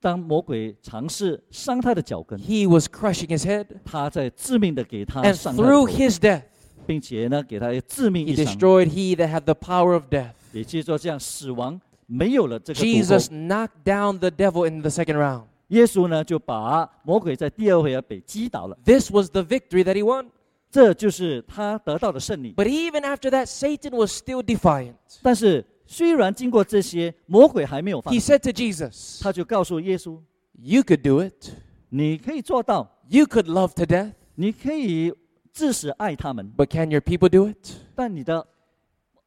[0.00, 3.66] 当魔鬼尝试伤他的脚跟， he was crushing his head.
[3.84, 6.42] 他在致命的给他 And 伤他的 through 头 his death,
[6.86, 8.46] 并且呢，给他致命 he 一伤。
[8.46, 10.32] destroyed he that had the power of death.
[10.52, 13.34] 也就是说，这样死亡没有了这个毒 Jesus 钩。
[13.34, 15.44] knocked down the devil in the second round.
[15.68, 20.26] 耶稣呢，就把魔鬼在第二回合被击倒了， This was the victory that he won.
[20.70, 22.52] 这就是他得到的胜利。
[22.54, 24.94] But even after that, Satan was still defiant.
[25.22, 30.18] 但是 虽然经过这些，魔鬼还没有放 He 弃， said to Jesus, 他就告诉耶稣
[30.60, 31.50] You could do it.：“
[31.90, 34.12] 你可以做到， You could love to death.
[34.36, 35.12] 你可以
[35.52, 37.72] 致死爱他们， But can your people do it?
[37.94, 38.46] 但你的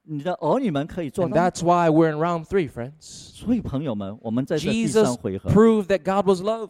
[0.04, 1.42] 你的儿女们可以做 And 到。
[1.42, 2.94] that's why we're in round three, friends.
[3.00, 6.70] ”所以朋友们，我们在这第三 Jesus 回合， proved that God was love.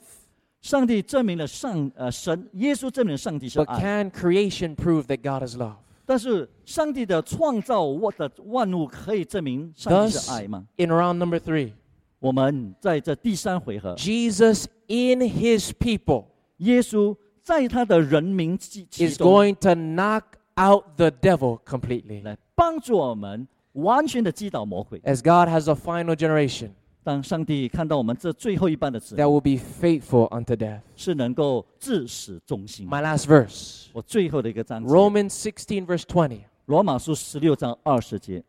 [0.61, 5.75] 上帝证明了上呃神耶稣证明了上帝是 But 爱， can creation prove that God is love?
[6.11, 10.65] 但是上帝的创造我的万物可以证明上帝 Thus 是爱吗？
[10.77, 11.73] In round number three,
[12.19, 16.25] 我们在这第三回合， Jesus in his people
[16.57, 20.23] 耶稣在他的人民其其 is 中 going to knock
[20.59, 22.23] out the devil completely.
[22.23, 24.99] 来帮助我们完全的击倒魔鬼。
[25.01, 26.69] As God has a final generation
[27.03, 30.81] 当上帝看到我们这最后一半的子 that will be faithful unto death.
[30.95, 32.88] 是能够至死忠心。
[32.88, 36.39] My last verse 我最后的一个章节， Romans 16, verse 20.
[36.65, 38.43] 罗马书十六章二十节，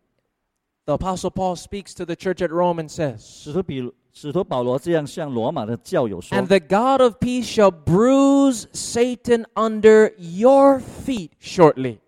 [0.87, 6.59] The Apostle Paul speaks to the church at Rome and says, 使徒比 使徒保罗这样向罗马的教友说 And：“ the
[6.59, 11.99] God of peace shall bruise Satan under your feet shortly.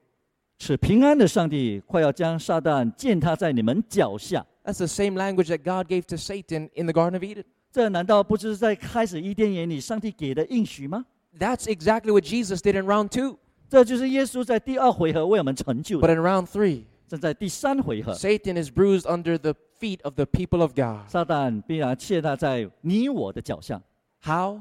[0.64, 4.44] 使平安的上帝快要将撒旦践踏在你们脚下。
[4.64, 7.44] That's the same language that God gave to Satan in the Garden of Eden.
[7.72, 11.06] 这难道不是在开始伊甸园里上帝给的应许吗？
[11.38, 13.38] That's exactly what Jesus did in round two.
[13.68, 16.14] 这就是耶稣在第二回合为我们成就 But 的。
[16.14, 21.08] in round three, 正在第三回合， Satan is bruised under the feet of the people of God.
[21.08, 23.80] 撒旦必然践踏在你我的脚下。
[24.22, 24.60] How?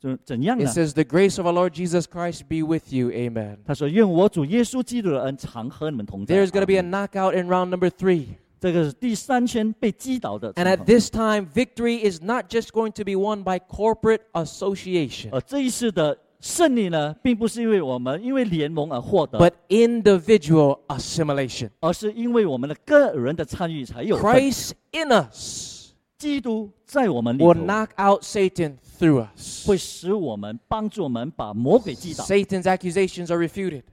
[0.00, 0.70] 就怎样 It 呢？
[0.70, 3.10] says, The grace of our Lord Jesus Christ be with you.
[3.12, 3.58] Amen.
[3.64, 8.26] 他说：“愿我主耶稣基督的恩常和你们同在。” There's going to be a 阿门 knockout in round number three.
[8.60, 10.76] 这个是第三圈被击倒的情 And 况。
[10.76, 19.38] at this time, victory is not just going to be won by corporate association, 而这一次的胜利呢，并不是因为我们因为联盟而获得，
[19.38, 21.70] but individual assimilation.
[21.80, 24.24] 而是因为我们的个人的参与才有份。
[24.32, 25.75] Christ in us
[26.17, 32.23] 基督在我们里 will knock out Satan through us, 会使我们帮助我们把魔鬼击倒。
[32.23, 33.83] Satan's accusations are refuted.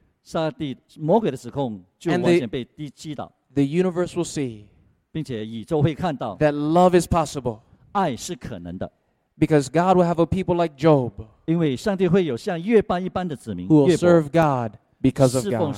[3.63, 4.65] universe will see,
[5.13, 7.59] 并且宇宙会看到 that love is possible.
[7.93, 8.91] 爱是可能的。
[9.39, 11.13] Because God will have a people like Job,
[11.45, 13.69] 因为上帝会有像约伯一般的子民。
[13.69, 15.75] Who will serve God because of 奉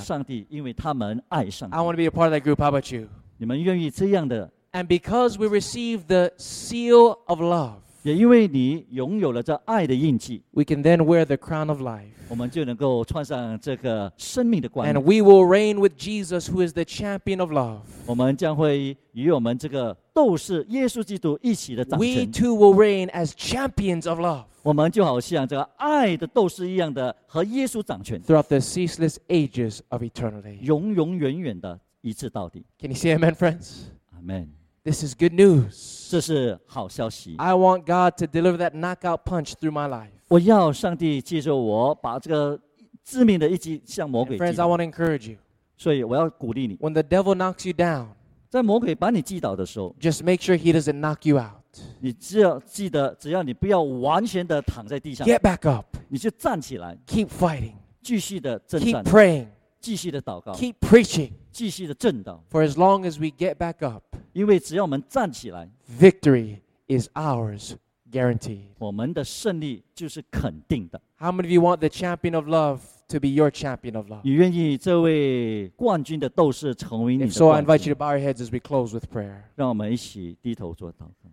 [1.81, 2.59] want to be a part of that group.
[2.59, 3.09] How about you?
[3.37, 4.49] 你们愿意这样的？
[4.76, 11.80] And because we receive the seal of love, 也因为你拥有了这爱的印记， we can then wear the crown of
[11.80, 12.06] life.
[12.28, 15.04] 我们就能够穿上这个生命的冠 And 冕。
[15.04, 17.80] we will reign with Jesus, who is the champion of love.
[18.06, 22.32] 我们将会与我们这个斗士耶稣基督一起的掌 We 权。
[22.32, 30.58] too will reign as champions of love 我们就好像这个爱的斗士一样的，和耶稣掌权， throughout the ceaseless ages of eternity.
[30.62, 32.64] 永永远远的一致到底。
[32.78, 33.82] Can you say amen, friends?
[34.12, 34.55] 阿门。
[34.86, 36.10] This is good news.
[36.10, 37.36] 这是好消息。
[37.38, 40.10] I want God to deliver that knockout punch through my life.
[40.28, 42.58] 我要上帝接受我，把这个
[43.04, 44.68] 致命的一击向魔 And 鬼击 friends, I 倒。
[44.68, 45.36] want to encourage you.
[45.76, 48.08] 所以我要鼓励你， When the devil knocks you down,
[48.48, 51.80] 在魔鬼把你击倒的时候， just make sure he doesn't knock you out.
[52.00, 55.86] 你只要记得，只要你不要完全的躺在地上， Get back up.
[56.08, 57.74] 你就站起来， Keep fighting.
[58.02, 59.46] 继续的征 Keep 战， praying.
[59.86, 61.32] 继续的祷告， Keep preaching.
[61.50, 62.42] 继续的正道。
[62.50, 65.68] For as long as we get back up, 因为只要我们站起来，
[65.98, 67.74] victory is ours,
[68.10, 68.68] guaranteed.
[68.78, 71.00] 我们的胜利就是肯定的。
[71.18, 74.20] How many of you want the champion of love to be your champion of love?
[74.24, 78.92] 你愿意这位冠军的斗士成为你 If 的 so, I 冠 invite you 军 to？bow your heads as we close
[78.94, 79.42] with prayer.
[79.56, 81.30] 让我们一起低头做祷告。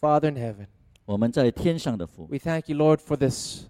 [0.00, 0.66] Father in heaven,
[1.04, 3.66] 我们在天上的父， we thank you, Lord, for this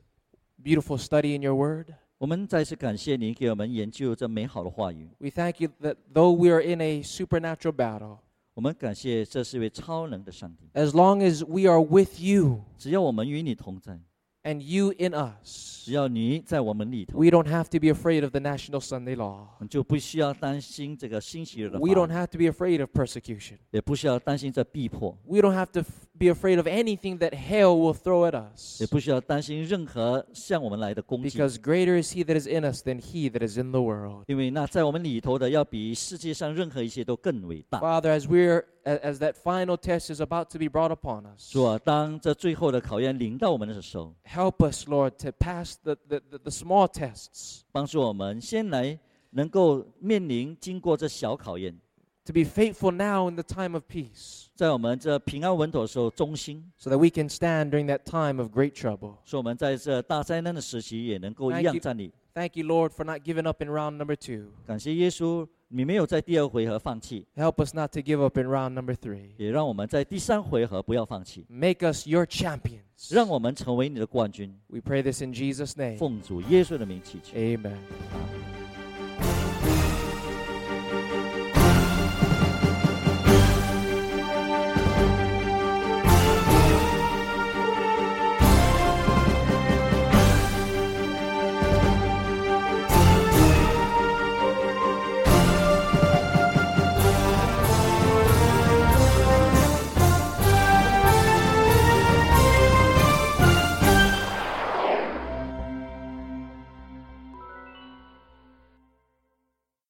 [0.62, 1.94] beautiful study in your word.
[2.19, 5.07] 我们再次感谢您给我们研究这美好的话语。
[5.19, 8.17] We thank you that though we are in a supernatural battle,
[8.55, 10.67] 我们感谢这是一位超能的上帝。
[10.73, 13.99] as long as we are with you 只要我们与你同在，
[14.46, 19.46] and you in us, 只要你在我们里头， we don't have to be afraid of the National Sunday Law.
[19.56, 23.58] 我们就不需要担心这个星期日的 We don't 法， have to be afraid of persecution.
[23.70, 28.34] 也不需要担心这逼迫， We don't have to f- be afraid of anything that hell will throw at
[28.36, 28.80] us.
[28.80, 33.80] 也不需要担心任何向我们来的攻击， Because greater is he that is in us than he that is in the
[33.80, 34.24] world.
[34.28, 37.80] 因为那在我们里头的要比世界上任何一切都更伟大。
[37.80, 41.52] Father, as we're a- as that final test is about to be brought upon us,
[41.52, 48.98] 主啊，当这最后的考验临到我们的时候， help us, Lord, to pass the, the, the, the small tests, 帮助我们先来
[49.30, 51.78] 能够面临经过这小考验，
[52.24, 57.70] to be faithful now in the time of peace, 在我们这平安稳妥的时候忠心， so that we can stand
[57.70, 59.16] during that time of great trouble.
[59.24, 61.80] 说我们在这大灾难的时期也能够 Thank 一样 you.
[61.80, 62.12] 站立。
[62.34, 64.52] Thank you, Lord, for not giving up in round number two.
[64.66, 69.31] 感谢耶稣， 你没有在第二回合放弃，Help us not to give up in round number three.
[69.37, 73.13] 也让我们在第三回合不要放弃，Make us your champions.
[73.13, 74.57] 让我们成为你的冠军。
[74.67, 75.97] We pray this in Jesus' name.
[75.97, 77.37] 奉主耶稣的名祈求。
[77.37, 78.56] Amen.